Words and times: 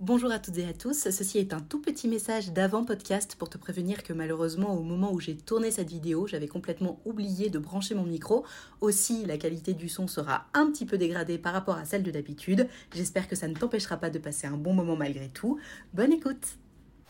Bonjour 0.00 0.32
à 0.32 0.40
toutes 0.40 0.58
et 0.58 0.66
à 0.66 0.72
tous, 0.72 1.08
ceci 1.08 1.38
est 1.38 1.52
un 1.52 1.60
tout 1.60 1.80
petit 1.80 2.08
message 2.08 2.50
d'avant-podcast 2.50 3.36
pour 3.38 3.48
te 3.48 3.56
prévenir 3.58 4.02
que 4.02 4.12
malheureusement 4.12 4.76
au 4.76 4.82
moment 4.82 5.12
où 5.12 5.20
j'ai 5.20 5.36
tourné 5.36 5.70
cette 5.70 5.88
vidéo, 5.88 6.26
j'avais 6.26 6.48
complètement 6.48 7.00
oublié 7.04 7.48
de 7.48 7.60
brancher 7.60 7.94
mon 7.94 8.02
micro. 8.02 8.44
Aussi, 8.80 9.24
la 9.24 9.38
qualité 9.38 9.72
du 9.72 9.88
son 9.88 10.08
sera 10.08 10.48
un 10.52 10.68
petit 10.72 10.84
peu 10.84 10.98
dégradée 10.98 11.38
par 11.38 11.52
rapport 11.52 11.76
à 11.76 11.84
celle 11.84 12.02
de 12.02 12.10
d'habitude. 12.10 12.68
J'espère 12.92 13.28
que 13.28 13.36
ça 13.36 13.46
ne 13.46 13.54
t'empêchera 13.54 13.96
pas 13.96 14.10
de 14.10 14.18
passer 14.18 14.48
un 14.48 14.56
bon 14.56 14.74
moment 14.74 14.96
malgré 14.96 15.28
tout. 15.28 15.60
Bonne 15.92 16.12
écoute 16.12 16.58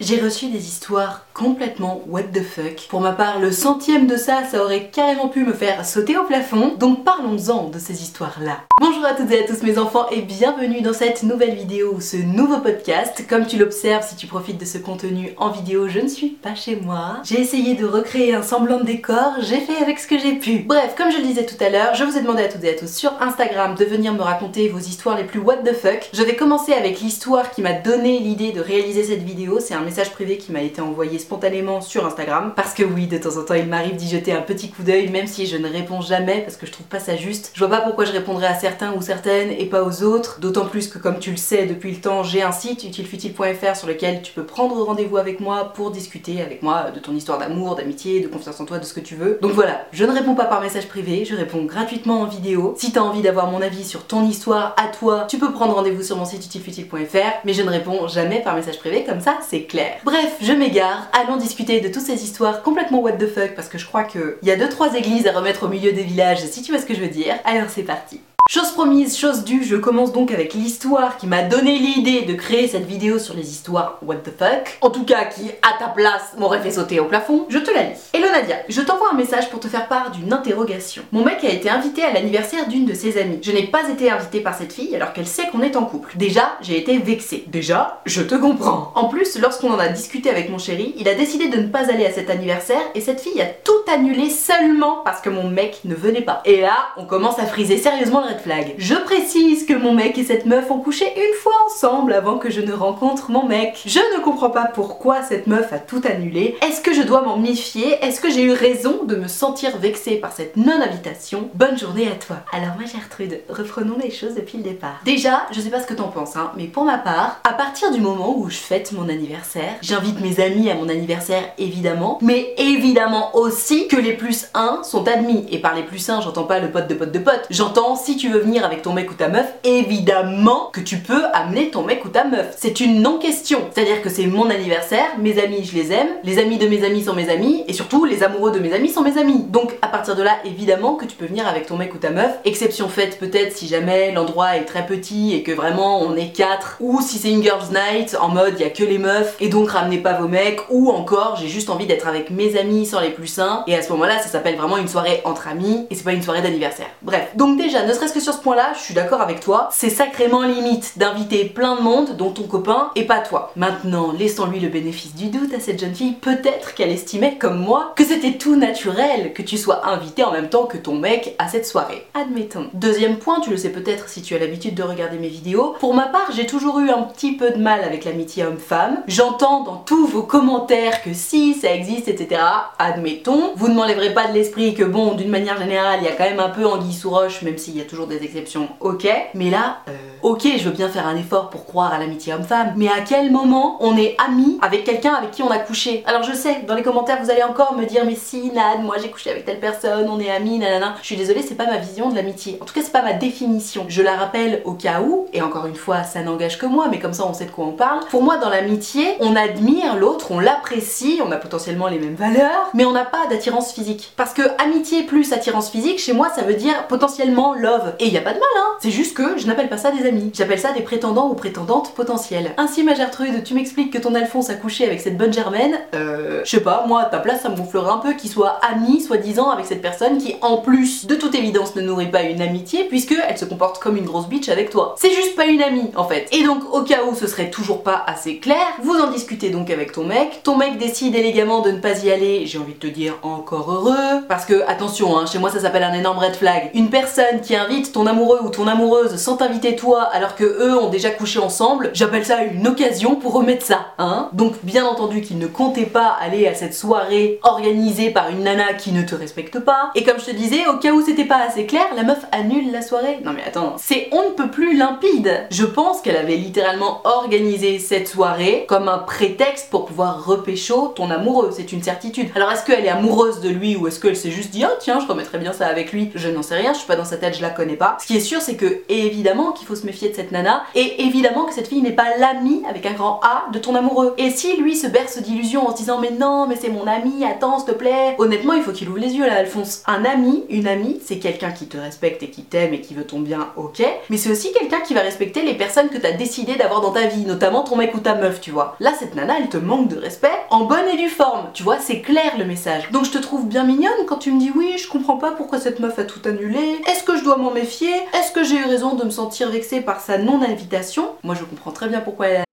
j'ai 0.01 0.21
reçu 0.21 0.49
des 0.49 0.67
histoires 0.67 1.25
complètement 1.35 2.03
what 2.09 2.25
the 2.25 2.43
fuck. 2.43 2.87
Pour 2.89 3.01
ma 3.01 3.13
part, 3.13 3.39
le 3.39 3.53
centième 3.53 4.07
de 4.07 4.17
ça, 4.17 4.43
ça 4.45 4.63
aurait 4.63 4.91
carrément 4.91 5.29
pu 5.29 5.45
me 5.45 5.53
faire 5.53 5.85
sauter 5.87 6.17
au 6.17 6.25
plafond. 6.25 6.75
Donc 6.79 7.05
parlons-en 7.05 7.69
de 7.69 7.79
ces 7.79 8.03
histoires-là. 8.03 8.59
Bonjour 8.81 9.05
à 9.05 9.15
toutes 9.15 9.31
et 9.31 9.43
à 9.43 9.47
tous 9.47 9.63
mes 9.63 9.79
enfants 9.79 10.09
et 10.11 10.23
bienvenue 10.23 10.81
dans 10.81 10.93
cette 10.93 11.23
nouvelle 11.23 11.55
vidéo 11.55 11.95
ou 11.95 12.01
ce 12.01 12.17
nouveau 12.17 12.59
podcast. 12.59 13.25
Comme 13.29 13.47
tu 13.47 13.57
l'observes, 13.57 14.07
si 14.07 14.17
tu 14.17 14.27
profites 14.27 14.59
de 14.59 14.65
ce 14.65 14.79
contenu 14.79 15.33
en 15.37 15.51
vidéo, 15.51 15.89
je 15.89 16.01
ne 16.01 16.09
suis 16.09 16.31
pas 16.31 16.55
chez 16.55 16.77
moi. 16.77 17.19
J'ai 17.25 17.41
essayé 17.41 17.75
de 17.75 17.87
recréer 17.87 18.35
un 18.35 18.43
semblant 18.43 18.79
de 18.79 18.85
décor, 18.85 19.35
j'ai 19.41 19.61
fait 19.61 19.77
avec 19.77 19.99
ce 19.99 20.09
que 20.09 20.19
j'ai 20.19 20.35
pu. 20.35 20.59
Bref, 20.59 20.95
comme 20.97 21.11
je 21.11 21.19
le 21.19 21.25
disais 21.25 21.47
tout 21.47 21.63
à 21.63 21.71
l'heure, 21.71 21.95
je 21.95 22.05
vous 22.05 22.17
ai 22.17 22.21
demandé 22.21 22.43
à 22.43 22.49
toutes 22.49 22.65
et 22.65 22.71
à 22.71 22.79
tous 22.79 22.93
sur 22.93 23.13
Instagram 23.21 23.77
de 23.77 23.85
venir 23.85 24.13
me 24.13 24.23
raconter 24.23 24.69
vos 24.69 24.79
histoires 24.79 25.17
les 25.17 25.25
plus 25.25 25.41
what 25.41 25.59
the 25.59 25.73
fuck. 25.73 26.11
Je 26.13 26.23
vais 26.23 26.37
commencer 26.37 26.73
avec 26.73 27.01
l'histoire 27.01 27.51
qui 27.53 27.63
m'a 27.63 27.73
donné 27.73 28.19
l'idée 28.19 28.53
de 28.53 28.61
réaliser 28.61 29.05
cette 29.05 29.23
vidéo. 29.23 29.61
C'est 29.61 29.75
un 29.75 29.84
message 29.85 30.13
privé 30.13 30.39
qui 30.39 30.53
m'a 30.53 30.63
été 30.63 30.81
envoyé 30.81 31.19
spontanément 31.19 31.81
sur 31.81 32.07
Instagram. 32.07 32.53
Parce 32.57 32.75
que 32.75 32.83
oui, 32.83 33.07
de 33.07 33.19
temps 33.19 33.37
en 33.37 33.45
temps, 33.45 33.55
il 33.55 33.67
m'arrive 33.67 33.97
d'y 33.97 34.09
jeter 34.09 34.33
un 34.33 34.43
petit 34.43 34.71
coup 34.71 34.83
d'œil, 34.83 35.09
même 35.09 35.27
si 35.27 35.47
je 35.47 35.57
ne 35.57 35.69
réponds 35.69 36.01
jamais 36.01 36.41
parce 36.41 36.57
que 36.57 36.67
je 36.67 36.73
trouve 36.73 36.87
pas 36.87 37.01
ça 37.01 37.17
juste. 37.17 37.53
Je 37.55 37.65
vois 37.65 37.69
pas 37.77 37.83
pourquoi 37.83 38.05
je 38.05 38.13
répondrais 38.13 38.47
à 38.47 38.55
certains 38.55 38.93
ou 38.95 39.03
certaines 39.03 39.51
et 39.51 39.67
pas 39.67 39.83
aux 39.83 40.03
autres. 40.03 40.41
D'autant 40.41 40.67
plus 40.67 40.89
que, 40.89 40.99
comme 40.99 41.19
tu 41.19 41.31
le 41.31 41.37
sais 41.37 41.67
depuis 41.67 41.93
le 41.93 42.01
temps, 42.01 42.23
j'ai 42.23 42.43
un 42.43 42.53
site 42.53 42.85
utilefutile.fr 42.85 43.77
sur 43.77 43.87
lequel 43.87 44.23
tu 44.23 44.33
peux 44.33 44.45
prendre 44.45 44.83
rendez-vous 44.83 45.17
avec 45.17 45.41
moi 45.41 45.73
pour 45.75 45.91
discuter 45.91 46.41
avec 46.41 46.63
moi 46.63 46.91
de 46.95 47.01
ton 47.01 47.15
histoire 47.15 47.39
d'amour, 47.39 47.77
d'amitié, 47.77 48.21
de 48.21 48.29
confiance 48.29 48.61
en 48.61 48.65
toi, 48.65 48.79
de 48.79 48.85
ce 48.85 48.95
que 48.95 49.01
tu 49.01 49.15
veux. 49.15 49.39
Donc 49.43 49.53
voilà, 49.53 49.87
je 49.93 50.05
ne 50.05 50.13
réponds 50.13 50.35
pas 50.35 50.47
par 50.47 50.61
message 50.61 50.89
privé, 50.89 51.25
je 51.25 51.35
réponds 51.35 51.65
gratuitement 51.65 52.23
en 52.23 52.27
vidéo. 52.27 52.75
Si 52.79 52.93
t'as 52.93 53.01
envie 53.01 53.23
d'avoir 53.23 53.49
mon 53.51 53.61
avis 53.61 53.85
sur 53.85 54.05
ton 54.05 54.27
histoire 54.27 54.75
à 54.77 54.89
toi, 54.89 55.27
tu 55.29 55.39
peux 55.39 55.53
prendre 55.53 55.75
rendez-vous 55.75 56.03
sur 56.03 56.17
mon 56.17 56.25
site 56.25 56.45
utilefutile.fr, 56.45 57.41
mais 57.45 57.53
je 57.53 57.63
ne 57.63 57.71
réponds 57.71 58.09
jamais 58.09 58.41
par 58.41 58.55
message 58.55 58.79
privé, 58.79 59.05
comme 59.05 59.21
ça 59.21 59.39
c'est 59.49 59.63
clair. 59.63 59.74
Bref, 60.05 60.37
je 60.41 60.53
m'égare, 60.53 61.09
allons 61.13 61.37
discuter 61.37 61.81
de 61.81 61.89
toutes 61.89 62.03
ces 62.05 62.23
histoires 62.23 62.63
complètement 62.63 63.01
what 63.01 63.13
the 63.13 63.27
fuck 63.27 63.55
parce 63.55 63.69
que 63.69 63.79
je 63.79 63.87
crois 63.87 64.05
qu'il 64.05 64.37
y 64.43 64.51
a 64.51 64.57
2-3 64.57 64.95
églises 64.97 65.27
à 65.27 65.33
remettre 65.33 65.65
au 65.65 65.69
milieu 65.69 65.93
des 65.93 66.03
villages 66.03 66.45
si 66.45 66.63
tu 66.63 66.73
vois 66.73 66.81
ce 66.81 66.87
que 66.87 66.95
je 66.95 67.01
veux 67.01 67.09
dire. 67.09 67.35
Alors 67.45 67.69
c'est 67.69 67.83
parti. 67.83 68.21
Chose 68.51 68.73
promise, 68.73 69.17
chose 69.17 69.43
due, 69.43 69.65
je 69.65 69.75
commence 69.75 70.13
donc 70.13 70.31
avec 70.31 70.53
l'histoire 70.53 71.17
qui 71.17 71.27
m'a 71.27 71.43
donné 71.43 71.79
l'idée 71.79 72.23
de 72.23 72.35
créer 72.35 72.69
cette 72.69 72.85
vidéo 72.85 73.19
sur 73.19 73.35
les 73.35 73.51
histoires 73.51 73.99
what 74.03 74.17
the 74.17 74.31
fuck. 74.39 74.79
En 74.83 74.91
tout 74.91 75.07
cas, 75.07 75.25
qui 75.25 75.51
à 75.63 75.79
ta 75.79 75.89
place 75.89 76.35
m'aurait 76.37 76.61
fait 76.61 76.73
sauter 76.73 77.01
au 77.01 77.07
plafond. 77.07 77.47
Je 77.49 77.57
te 77.57 77.71
la 77.71 77.85
lis. 77.85 77.99
Hello 78.13 78.27
Nadia, 78.31 78.57
je 78.69 78.83
t'envoie 78.83 79.09
un 79.11 79.17
message 79.17 79.49
pour 79.49 79.61
te 79.61 79.67
faire 79.67 79.89
part 79.89 80.11
d'une 80.11 80.31
interrogation. 80.31 81.05
Mon 81.11 81.25
mec 81.25 81.43
a 81.43 81.49
été 81.49 81.71
invité 81.71 82.05
à 82.05 82.13
l'anniversaire 82.13 82.69
d'une 82.69 82.85
de 82.85 82.93
ses 82.93 83.19
amies. 83.19 83.39
Je 83.41 83.51
n'ai 83.51 83.67
pas 83.67 83.89
été 83.89 84.11
invitée 84.11 84.41
par 84.41 84.55
cette 84.55 84.75
fille 84.75 84.95
alors 84.95 85.15
qu'elle 85.15 85.27
sait 85.27 85.49
qu'on 85.51 85.63
est 85.63 85.75
en 85.75 85.87
couple. 85.87 86.13
Déjà, 86.17 86.59
j'ai 86.61 86.79
été 86.79 86.99
vexée. 86.99 87.45
Déjà, 87.47 88.03
je 88.05 88.21
te 88.21 88.35
comprends. 88.35 88.93
En 88.95 89.09
plus, 89.09 89.39
lorsqu'on 89.39 89.73
en 89.73 89.79
a 89.79 89.89
discuté 89.89 90.29
avec 90.29 90.51
mon 90.51 90.59
chéri, 90.59 90.95
il 90.99 91.09
a 91.09 91.15
décidé 91.15 91.49
de 91.49 91.63
ne 91.63 91.69
pas 91.69 91.91
aller 91.91 92.05
à 92.05 92.13
cet 92.13 92.29
anniversaire 92.29 92.83
et 92.95 93.01
cette 93.01 93.23
fille 93.23 93.41
a 93.41 93.47
tout 93.47 93.73
annulé 93.91 94.29
seulement 94.29 94.99
parce 95.03 95.23
que 95.23 95.31
mon 95.31 95.49
mec 95.49 95.81
ne 95.87 95.95
venait 95.95 96.21
pas. 96.21 96.43
Et 96.45 96.61
là, 96.61 96.89
on 96.99 97.07
commence 97.07 97.39
à 97.39 97.47
friser 97.47 97.79
sérieusement 97.79 98.21
le 98.21 98.34
flag. 98.41 98.75
Je 98.79 98.95
précise 98.95 99.67
que 99.67 99.75
mon 99.75 99.93
mec 99.93 100.19
et 100.19 100.25
cette 100.25 100.47
meuf 100.47 100.71
ont 100.71 100.81
couché 100.81 101.05
une 101.17 101.35
fois 101.43 101.53
ensemble 101.67 102.13
avant 102.13 102.39
que 102.39 102.51
je 102.51 102.61
ne 102.61 102.73
rencontre 102.73 103.31
mon 103.31 103.47
mec. 103.47 103.83
Je 103.87 104.01
ne 104.17 104.23
comprends 104.23 104.51
pas 104.51 104.67
pourquoi 104.67 105.23
cette 105.23 105.47
meuf 105.47 105.73
a 105.73 105.79
tout 105.79 106.03
annulé. 106.05 106.57
Est-ce 106.63 106.81
que 106.81 106.93
je 106.93 107.03
dois 107.03 107.23
m'en 107.23 107.39
méfier? 107.39 107.99
Est-ce 108.03 108.21
que 108.21 108.31
j'ai 108.31 108.43
eu 108.43 108.53
raison 108.53 109.05
de 109.05 109.17
me 109.17 109.29
sentir 109.29 109.77
vexée 109.79 110.17
par 110.17 110.33
cette 110.33 110.57
non-invitation? 110.57 111.49
Bonne 111.55 111.79
journée 111.79 112.09
à 112.09 112.15
toi. 112.15 112.37
Alors 112.53 112.77
moi 112.77 112.87
Gertrude, 112.87 113.41
reprenons 113.49 113.97
les 114.03 114.11
choses 114.11 114.35
depuis 114.35 114.59
le 114.59 114.65
départ. 114.65 115.01
Déjà, 115.05 115.47
je 115.53 115.61
sais 115.61 115.71
pas 115.71 115.81
ce 115.81 115.87
que 115.87 115.95
t'en 115.95 116.09
penses, 116.09 116.37
hein, 116.37 116.53
mais 116.57 116.67
pour 116.67 116.85
ma 116.85 116.99
part, 116.99 117.41
à 117.45 117.53
partir 117.53 117.91
du 117.91 118.01
moment 118.01 118.37
où 118.37 118.51
je 118.51 118.57
fête 118.57 118.93
mon 118.93 119.09
anniversaire, 119.09 119.75
j'invite 119.83 120.21
mes 120.21 120.41
amis 120.41 120.71
à 120.71 120.75
mon 120.75 120.89
anniversaire 120.89 121.45
évidemment, 121.59 122.19
mais 122.23 122.55
évidemment 122.59 123.37
aussi 123.37 123.89
que 123.89 123.97
les 123.97 124.13
plus 124.13 124.49
1 124.55 124.83
sont 124.83 125.07
admis. 125.09 125.47
Et 125.51 125.59
par 125.59 125.75
les 125.75 125.83
plus 125.83 126.09
1, 126.09 126.21
j'entends 126.21 126.45
pas 126.45 126.59
le 126.59 126.71
pote 126.71 126.89
de 126.89 126.95
pote 126.95 127.13
de 127.13 127.19
pote, 127.19 127.47
j'entends 127.51 127.97
si 127.97 128.17
tu 128.17 128.24
veux 128.29 128.41
venir 128.41 128.65
avec 128.65 128.83
ton 128.83 128.93
mec 128.93 129.11
ou 129.11 129.15
ta 129.15 129.29
meuf, 129.29 129.47
évidemment 129.65 130.71
que 130.73 130.81
tu 130.81 130.99
peux 130.99 131.25
amener 131.33 131.71
ton 131.71 131.83
mec 131.83 132.05
ou 132.05 132.09
ta 132.09 132.25
meuf. 132.25 132.55
C'est 132.57 132.81
une 132.81 133.01
non-question. 133.03 133.61
C'est-à-dire 133.73 134.03
que 134.03 134.09
c'est 134.09 134.27
mon 134.27 134.51
anniversaire, 134.51 135.19
mes 135.19 135.43
amis 135.43 135.65
je 135.65 135.75
les 135.75 135.93
aime, 135.93 136.09
les 136.25 136.39
amis 136.39 136.59
de 136.59 136.67
mes 136.67 136.85
amis 136.85 137.03
sont 137.05 137.15
mes 137.15 137.31
amis, 137.31 137.65
et 137.69 137.73
surtout 137.73 138.05
les 138.05 138.23
amoureux 138.23 138.51
de 138.51 138.59
mes 138.59 138.73
amis 138.73 138.89
sont 138.89 139.03
mes 139.03 139.19
amis. 139.19 139.45
Donc 139.49 139.75
à 139.83 139.89
partir 139.89 140.17
de 140.17 140.23
là, 140.23 140.33
évidemment 140.45 140.95
que 140.95 141.05
tu 141.05 141.17
peux 141.17 141.27
venir 141.27 141.47
avec 141.47 141.67
ton 141.67 141.77
mec 141.77 141.95
ou 141.95 141.99
ta 141.99 142.11
meuf. 142.11 142.33
Exception 142.45 142.89
faite 142.89 143.19
peut-être 143.19 143.57
si 143.57 143.67
jamais 143.67 144.13
l'endroit 144.13 144.57
est 144.57 144.65
très 144.65 144.87
petit 144.87 145.35
et 145.35 145.43
que 145.43 145.53
vraiment 145.53 146.01
on 146.01 146.17
est 146.17 146.35
quatre, 146.35 146.77
ou 146.81 147.01
si 147.01 147.19
c'est 147.19 147.31
une 147.31 147.43
girls 147.43 147.69
night 147.71 148.17
en 148.21 148.29
mode 148.29 148.55
il 148.59 148.63
y 148.63 148.67
a 148.67 148.71
que 148.71 148.85
les 148.85 148.99
meufs 148.99 149.37
et 149.41 149.49
donc 149.49 149.71
ramenez 149.71 149.99
pas 149.99 150.15
vos 150.15 150.29
mecs, 150.29 150.61
ou 150.71 150.91
encore 150.91 151.37
j'ai 151.41 151.49
juste 151.49 151.71
envie 151.71 151.87
d'être 151.87 152.09
avec 152.09 152.31
mes 152.31 152.59
amis 152.59 152.87
sans 152.87 153.01
les 153.01 153.11
plus 153.11 153.27
sains, 153.27 153.65
et 153.67 153.75
à 153.75 153.83
ce 153.83 153.91
moment-là 153.93 154.19
ça 154.21 154.29
s'appelle 154.29 154.57
vraiment 154.57 154.79
une 154.79 154.89
soirée 154.89 155.21
entre 155.25 155.49
amis 155.49 155.87
et 155.91 155.95
c'est 155.95 156.05
pas 156.05 156.13
une 156.13 156.23
soirée 156.23 156.43
d'anniversaire. 156.43 156.89
Bref, 157.03 157.31
donc 157.35 157.59
déjà 157.59 157.85
ne 157.85 157.93
serait-ce 157.93 158.14
sur 158.21 158.35
ce 158.35 158.41
point-là, 158.41 158.73
je 158.75 158.81
suis 158.81 158.95
d'accord 158.95 159.21
avec 159.21 159.41
toi, 159.41 159.69
c'est 159.73 159.91
sacrément 159.91 160.43
limite 160.43 160.99
d'inviter 160.99 161.45
plein 161.45 161.77
de 161.77 161.83
monde 161.83 162.17
dont 162.17 162.31
ton 162.31 162.45
copain 162.45 162.91
et 162.97 163.05
pas 163.05 163.21
toi. 163.21 163.53
Maintenant, 163.57 164.13
laissons-lui 164.13 164.61
le 164.61 164.69
bénéfice 164.69 165.15
du 165.15 165.29
doute 165.29 165.53
à 165.55 165.61
cette 165.61 165.81
jeune 165.81 165.95
fille, 165.95 166.13
peut-être 166.13 166.75
qu'elle 166.75 166.91
estimait 166.91 167.37
comme 167.39 167.59
moi 167.59 167.93
que 167.97 168.05
c'était 168.05 168.39
tout 168.39 168.57
naturel 168.57 169.33
que 169.33 169.43
tu 169.43 169.57
sois 169.57 169.87
invité 169.89 170.25
en 170.25 170.33
même 170.33 170.49
temps 170.49 170.67
que 170.67 170.79
ton 170.79 170.95
mec 170.95 171.35
à 171.39 171.49
cette 171.49 171.67
soirée. 171.67 172.07
Admettons. 172.15 172.71
Deuxième 172.75 173.19
point, 173.19 173.41
tu 173.41 173.51
le 173.51 173.57
sais 173.57 173.71
peut-être 173.71 174.09
si 174.09 174.23
tu 174.23 174.35
as 174.35 174.39
l'habitude 174.39 174.75
de 174.75 174.83
regarder 174.83 175.19
mes 175.19 175.29
vidéos, 175.29 175.77
pour 175.81 175.95
ma 175.95 176.07
part, 176.07 176.31
j'ai 176.35 176.47
toujours 176.47 176.81
eu 176.81 176.91
un 176.91 177.03
petit 177.03 177.33
peu 177.33 177.51
de 177.51 177.59
mal 177.59 177.83
avec 177.85 178.05
l'amitié 178.05 178.45
homme-femme. 178.45 179.03
J'entends 179.07 179.63
dans 179.65 179.77
tous 179.77 180.07
vos 180.07 180.23
commentaires 180.23 181.03
que 181.03 181.13
si 181.13 181.55
ça 181.55 181.73
existe, 181.73 182.09
etc. 182.09 182.41
Admettons. 182.79 183.53
Vous 183.57 183.69
ne 183.69 183.75
m'enlèverez 183.75 184.15
pas 184.15 184.29
de 184.29 184.35
l'esprit 184.35 184.75
que 184.75 184.85
bon, 184.85 185.15
d'une 185.15 185.31
manière 185.31 185.59
générale, 185.59 186.01
il 186.03 186.05
y 186.05 186.09
a 186.09 186.13
quand 186.13 186.25
même 186.25 186.41
un 186.41 186.51
peu 186.51 186.67
anguille 186.67 186.93
sous 186.93 187.11
roche, 187.11 187.43
même 187.43 187.59
s'il 187.59 187.77
y 187.77 187.81
a 187.81 187.85
toujours 187.85 188.04
des 188.07 188.23
exceptions, 188.23 188.69
ok. 188.81 189.09
Mais 189.35 189.51
là, 189.51 189.79
euh, 189.89 189.93
ok, 190.23 190.47
je 190.57 190.65
veux 190.65 190.75
bien 190.75 190.89
faire 190.89 191.07
un 191.07 191.17
effort 191.17 191.51
pour 191.51 191.67
croire 191.67 191.93
à 191.93 191.99
l'amitié 191.99 192.33
homme-femme, 192.33 192.75
mais 192.77 192.89
à 192.89 193.01
quel 193.07 193.31
moment 193.31 193.77
on 193.81 193.97
est 193.97 194.17
amis 194.25 194.59
avec 194.63 194.85
quelqu'un 194.85 195.15
avec 195.15 195.31
qui 195.33 195.43
on 195.43 195.51
a 195.51 195.59
couché? 195.59 196.03
Alors 196.07 196.23
je 196.23 196.33
sais, 196.33 196.63
dans 196.67 196.75
les 196.75 196.83
commentaires, 196.83 197.23
vous 197.23 197.31
allez 197.31 197.43
encore 197.43 197.75
me 197.75 197.85
dire, 197.85 198.05
mais 198.05 198.15
si, 198.15 198.51
Nad, 198.53 198.83
moi 198.83 198.97
j'ai 199.03 199.11
couché 199.11 199.31
avec 199.31 199.45
telle 199.45 199.61
personne, 199.61 200.09
on 200.09 200.21
est 200.21 200.31
amis, 200.31 200.59
nanana. 200.59 200.95
Je 201.01 201.07
suis 201.07 201.17
désolée, 201.17 201.43
c'est 201.43 201.55
pas 201.55 201.67
ma 201.67 201.79
vision 201.79 202.11
de 202.11 202.15
l'amitié. 202.15 202.59
En 202.61 202.65
tout 202.65 202.75
cas, 202.75 202.81
c'est 202.83 202.93
pas 202.93 203.03
ma 203.03 203.13
définition. 203.13 203.87
Je 203.89 204.03
la 204.03 204.17
rappelle 204.17 204.63
au 204.65 204.73
cas 204.73 205.01
où, 205.01 205.27
et 205.33 205.43
encore 205.43 205.67
une 205.67 205.75
fois, 205.75 206.05
ça 206.05 206.23
n'engage 206.23 206.59
que 206.59 206.67
moi, 206.67 206.89
mais 206.91 206.99
comme 206.99 207.13
ça 207.13 207.25
on 207.27 207.35
sait 207.35 207.47
de 207.47 207.51
quoi 207.51 207.67
on 207.67 207.73
parle. 207.73 208.01
Pour 208.11 208.23
moi, 208.23 208.37
dans 208.37 208.51
l'amitié, 208.51 209.17
on 209.21 209.37
admire 209.37 209.97
l'autre, 209.97 210.31
on 210.31 210.39
l'apprécie, 210.39 211.21
on 211.25 211.31
a 211.33 211.37
potentiellement 211.37 211.89
les 211.89 211.99
mêmes 211.99 212.15
valeurs, 212.15 212.71
mais 212.75 212.85
on 212.85 212.93
n'a 212.93 213.05
pas 213.05 213.27
d'attirance 213.29 213.73
physique. 213.73 214.13
Parce 214.17 214.33
que 214.33 214.43
amitié 214.63 215.03
plus 215.03 215.33
attirance 215.33 215.71
physique, 215.71 215.99
chez 215.99 216.13
moi, 216.13 216.29
ça 216.35 216.43
veut 216.43 216.55
dire 216.55 216.87
potentiellement 216.89 217.55
love. 217.55 217.94
Et 217.99 218.07
il 218.07 218.13
y 218.13 218.19
a 218.19 218.23
pas 218.23 218.33
de 218.33 218.39
mal, 218.39 218.49
hein. 218.57 218.73
C'est 218.81 218.91
juste 218.91 219.17
que 219.17 219.39
je 219.39 219.47
n'appelle 219.47 219.69
pas 219.69 219.77
ça 219.77 219.91
des 219.91 220.07
amis. 220.07 220.31
J'appelle 220.35 220.59
ça 220.59 220.73
des 220.73 220.83
prétendants 220.83 221.29
ou 221.29 221.35
prétendantes 221.35 221.95
potentielles. 221.95 222.53
Ainsi, 222.57 222.83
ma 222.83 222.95
Gertrude, 222.95 223.45
tu 223.45 223.55
m'expliques 223.55 223.93
que 223.93 223.99
ton 223.99 224.15
Alphonse 224.15 224.51
a 224.51 224.55
couché 224.55 224.87
avec 224.87 225.01
cette 225.01 225.17
bonne 225.17 225.33
Germaine. 225.33 225.79
Euh, 225.95 226.43
je 226.45 226.51
sais 226.51 226.61
pas, 226.61 226.85
moi 226.87 227.03
à 227.03 227.05
ta 227.07 227.19
place, 227.19 227.43
ça 227.43 227.49
me 227.49 227.57
gonflerait 227.57 227.93
un 227.93 227.99
peu 227.99 228.13
qu'il 228.15 228.31
soit 228.31 228.59
ami, 228.63 229.01
soi-disant, 229.01 229.51
avec 229.51 229.67
cette 229.67 229.83
personne 229.83 230.19
qui, 230.19 230.37
en 230.43 230.59
plus, 230.59 231.07
de 231.07 231.15
toute 231.15 231.35
évidence, 231.35 231.77
ne 231.77 231.83
nourrit 231.83 232.11
pas 232.11 232.23
une 232.23 232.43
amitié 232.43 232.85
puisque 232.85 233.15
elle 233.29 233.39
se 233.39 233.45
comporte 233.45 233.79
comme 233.83 233.97
une 233.97 234.05
grosse 234.05 234.29
bitch 234.29 234.49
avec 234.49 234.71
toi. 234.71 234.95
C'est 234.99 235.13
juste 235.13 235.37
pas 235.37 235.47
une 235.47 235.63
amie, 235.63 235.91
en 235.97 236.05
fait. 236.05 236.29
Et 236.33 236.43
donc, 236.43 236.63
au 236.73 236.83
cas 236.83 237.05
où 237.09 237.15
ce 237.15 237.27
serait 237.27 237.51
toujours 237.51 237.83
pas 237.83 238.03
assez 238.07 238.39
clair, 238.39 238.67
vous 238.83 238.95
en 238.95 239.11
discutez 239.11 239.51
donc 239.51 239.71
avec 239.71 239.93
ton 239.93 240.05
mec. 240.05 240.41
Ton 240.43 240.57
mec 240.57 240.79
décide 240.79 241.15
élégamment 241.15 241.61
de 241.61 241.71
ne 241.71 241.79
pas 241.79 242.05
y 242.05 242.11
aller. 242.11 242.47
J'ai 242.47 242.59
envie 242.59 242.75
de 242.75 242.79
te 242.79 242.87
dire 242.87 243.19
encore 243.23 243.71
heureux. 243.71 244.23
Parce 244.29 244.45
que, 244.47 244.63
attention, 244.69 245.17
hein, 245.19 245.27
chez 245.27 245.39
moi 245.39 245.51
ça 245.51 245.61
s'appelle 245.61 245.85
un 245.85 245.95
énorme 245.95 246.19
red 246.19 246.35
flag. 246.35 246.71
Une 246.75 246.91
personne 246.91 247.41
qui 247.43 247.57
invite 247.57 247.74
ton 247.83 248.07
amoureux 248.07 248.41
ou 248.43 248.51
ton 248.51 248.67
amoureuse 248.67 249.17
sans 249.17 249.37
t'inviter 249.37 249.77
toi 249.77 250.03
alors 250.03 250.35
que 250.35 250.45
eux 250.45 250.77
ont 250.79 250.89
déjà 250.89 251.11
couché 251.11 251.39
ensemble, 251.39 251.91
j'appelle 251.95 252.25
ça 252.25 252.43
une 252.43 252.67
occasion 252.67 253.17
pour 253.17 253.33
remettre 253.33 253.65
ça, 253.65 253.87
hein. 253.99 254.29
Donc, 254.33 254.55
bien 254.63 254.85
entendu 254.85 255.21
qu'il 255.21 255.39
ne 255.39 255.47
comptait 255.47 255.87
pas 255.87 256.17
aller 256.21 256.47
à 256.47 256.55
cette 256.55 256.75
soirée 256.75 257.39
organisée 257.43 258.11
par 258.11 258.31
une 258.31 258.45
nana 258.45 258.75
qui 258.75 258.93
ne 258.93 259.03
te 259.03 259.15
respecte 259.15 259.59
pas. 259.59 259.91
Et 259.95 260.05
comme 260.05 260.19
je 260.19 260.27
te 260.27 260.37
disais, 260.37 260.67
au 260.69 260.79
cas 260.79 260.93
où 260.93 261.03
c'était 261.03 261.25
pas 261.25 261.43
assez 261.47 261.67
clair, 261.67 261.85
la 261.97 262.03
meuf 262.03 262.25
annule 262.33 262.73
la 262.73 262.83
soirée. 262.83 263.21
Non 263.25 263.33
mais 263.33 263.43
attends, 263.47 263.77
c'est 263.79 264.09
on 264.13 264.31
ne 264.31 264.35
peut 264.35 264.51
plus 264.51 264.77
limpide. 264.77 265.47
Je 265.51 265.65
pense 265.65 266.01
qu'elle 266.01 266.17
avait 266.17 266.37
littéralement 266.37 267.01
organisé 267.05 267.79
cette 267.79 268.09
soirée 268.09 268.65
comme 268.69 268.89
un 268.89 268.99
prétexte 268.99 269.71
pour 269.71 269.87
pouvoir 269.87 270.25
repécho 270.25 270.93
ton 270.95 271.11
amoureux, 271.11 271.51
c'est 271.53 271.73
une 271.73 271.83
certitude. 271.83 272.29
Alors 272.35 272.53
est-ce 272.53 272.65
qu'elle 272.65 272.85
est 272.85 272.89
amoureuse 272.89 273.41
de 273.41 273.49
lui 273.49 273.77
ou 273.77 273.89
est-ce 273.89 274.01
qu'elle 274.01 274.17
s'est 274.17 274.31
juste 274.31 274.51
dit 274.51 274.65
oh 274.67 274.75
tiens 274.81 275.01
je 275.01 275.07
remettrais 275.07 275.39
bien 275.39 275.53
ça 275.53 275.67
avec 275.67 275.93
lui? 275.93 276.11
Je 276.15 276.29
n'en 276.29 276.43
sais 276.43 276.57
rien, 276.57 276.73
je 276.73 276.79
suis 276.79 276.87
pas 276.87 276.97
dans 276.97 277.05
sa 277.05 277.17
tête, 277.17 277.37
je 277.37 277.43
la 277.43 277.51
connais 277.51 277.64
pas. 277.73 277.97
Ce 278.01 278.07
qui 278.07 278.17
est 278.17 278.21
sûr 278.21 278.41
c'est 278.43 278.57
que 278.57 278.83
évidemment 278.89 279.53
qu'il 279.53 279.67
faut 279.67 279.75
se 279.75 279.87
méfier 279.87 280.11
de 280.11 280.15
cette 280.15 280.31
nana 280.31 280.65
et 280.75 281.03
évidemment 281.05 281.45
que 281.45 281.55
cette 281.55 281.69
fille 281.69 281.83
n'est 281.83 281.93
pas 281.93 282.17
l'amie 282.19 282.63
avec 282.69 282.85
un 282.87 282.93
grand 282.93 283.21
A 283.23 283.51
de 283.53 283.59
ton 283.59 283.75
amoureux. 283.75 284.15
Et 284.19 284.31
si 284.31 284.57
lui 284.57 284.77
se 284.77 284.87
berce 284.87 285.19
d'illusions 285.19 285.67
en 285.67 285.73
se 285.73 285.79
disant 285.79 285.99
mais 285.99 286.11
non 286.11 286.47
mais 286.47 286.57
c'est 286.57 286.69
mon 286.69 286.87
ami, 286.87 287.25
attends 287.25 287.59
s'il 287.59 287.69
te 287.69 287.73
plaît, 287.73 288.15
honnêtement 288.19 288.53
il 288.53 288.63
faut 288.63 288.73
qu'il 288.73 288.89
ouvre 288.89 288.99
les 288.99 289.15
yeux 289.15 289.27
là 289.27 289.37
Alphonse. 289.37 289.83
Un 289.87 290.05
ami, 290.05 290.45
une 290.51 290.69
amie, 290.69 291.01
c'est 291.05 291.19
quelqu'un 291.19 291.51
qui 291.51 291.67
te 291.67 291.77
respecte 291.77 292.23
et 292.23 292.31
qui 292.31 292.43
t'aime 292.43 292.75
et 292.75 292.81
qui 292.81 292.95
veut 292.95 293.07
ton 293.07 293.21
bien, 293.21 293.49
ok, 293.57 293.83
mais 294.11 294.17
c'est 294.17 294.31
aussi 294.31 294.53
quelqu'un 294.53 294.81
qui 294.81 294.95
va 294.95 295.01
respecter 295.01 295.43
les 295.43 295.55
personnes 295.55 295.89
que 295.89 295.99
t'as 295.99 296.13
décidé 296.13 296.57
d'avoir 296.57 296.81
dans 296.81 296.93
ta 296.93 297.07
vie, 297.07 297.25
notamment 297.25 297.63
ton 297.63 297.77
mec 297.77 297.95
ou 297.95 298.01
ta 298.01 298.15
meuf, 298.15 298.41
tu 298.41 298.51
vois. 298.51 298.77
Là 298.81 298.93
cette 298.99 299.15
nana 299.15 299.35
elle 299.39 299.49
te 299.49 299.57
manque 299.57 299.89
de 299.89 299.99
respect 299.99 300.29
en 300.51 300.65
bonne 300.65 300.89
et 300.93 300.97
due 300.97 301.09
forme, 301.09 301.49
tu 301.55 301.63
vois, 301.63 301.79
c'est 301.79 302.01
clair 302.01 302.35
le 302.39 302.45
message. 302.45 302.91
Donc 302.91 303.05
je 303.05 303.11
te 303.11 303.19
trouve 303.19 303.47
bien 303.47 303.65
mignonne 303.65 303.93
quand 304.07 304.19
tu 304.19 304.33
me 304.33 304.41
dis 304.41 304.53
oui, 304.55 304.75
je 304.79 304.89
comprends 304.89 305.17
pas 305.17 305.33
pourquoi 305.33 305.59
cette 305.59 305.81
meuf 305.81 305.99
a 305.99 306.05
tout 306.05 306.21
annulé, 306.25 306.81
est-ce 306.91 307.05
que 307.05 307.17
je 307.17 307.25
dois 307.25 307.37
m'en 307.37 307.51
est-ce 307.57 308.33
que 308.33 308.45
j'ai 308.45 308.57
eu 308.57 308.65
raison 308.65 308.95
de 308.95 309.05
me 309.05 309.11
sentir 309.11 309.51
vexée 309.51 309.81
par 309.81 310.01
sa 310.01 310.19
non-invitation? 310.19 311.17
Moi 311.23 311.35
je 311.35 311.45
comprends 311.45 311.73
très 311.73 311.89
bien 311.89 312.01
pourquoi 312.01 312.27
elle 312.29 312.45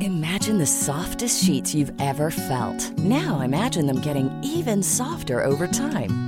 Imagine 0.00 0.58
the 0.58 0.66
softest 0.66 1.44
sheets 1.44 1.74
you've 1.74 1.92
ever 2.00 2.30
felt. 2.30 2.92
Now 2.98 3.40
imagine 3.40 3.86
them 3.86 4.00
getting 4.00 4.30
even 4.42 4.82
softer 4.82 5.42
over 5.44 5.66
time. 5.66 6.27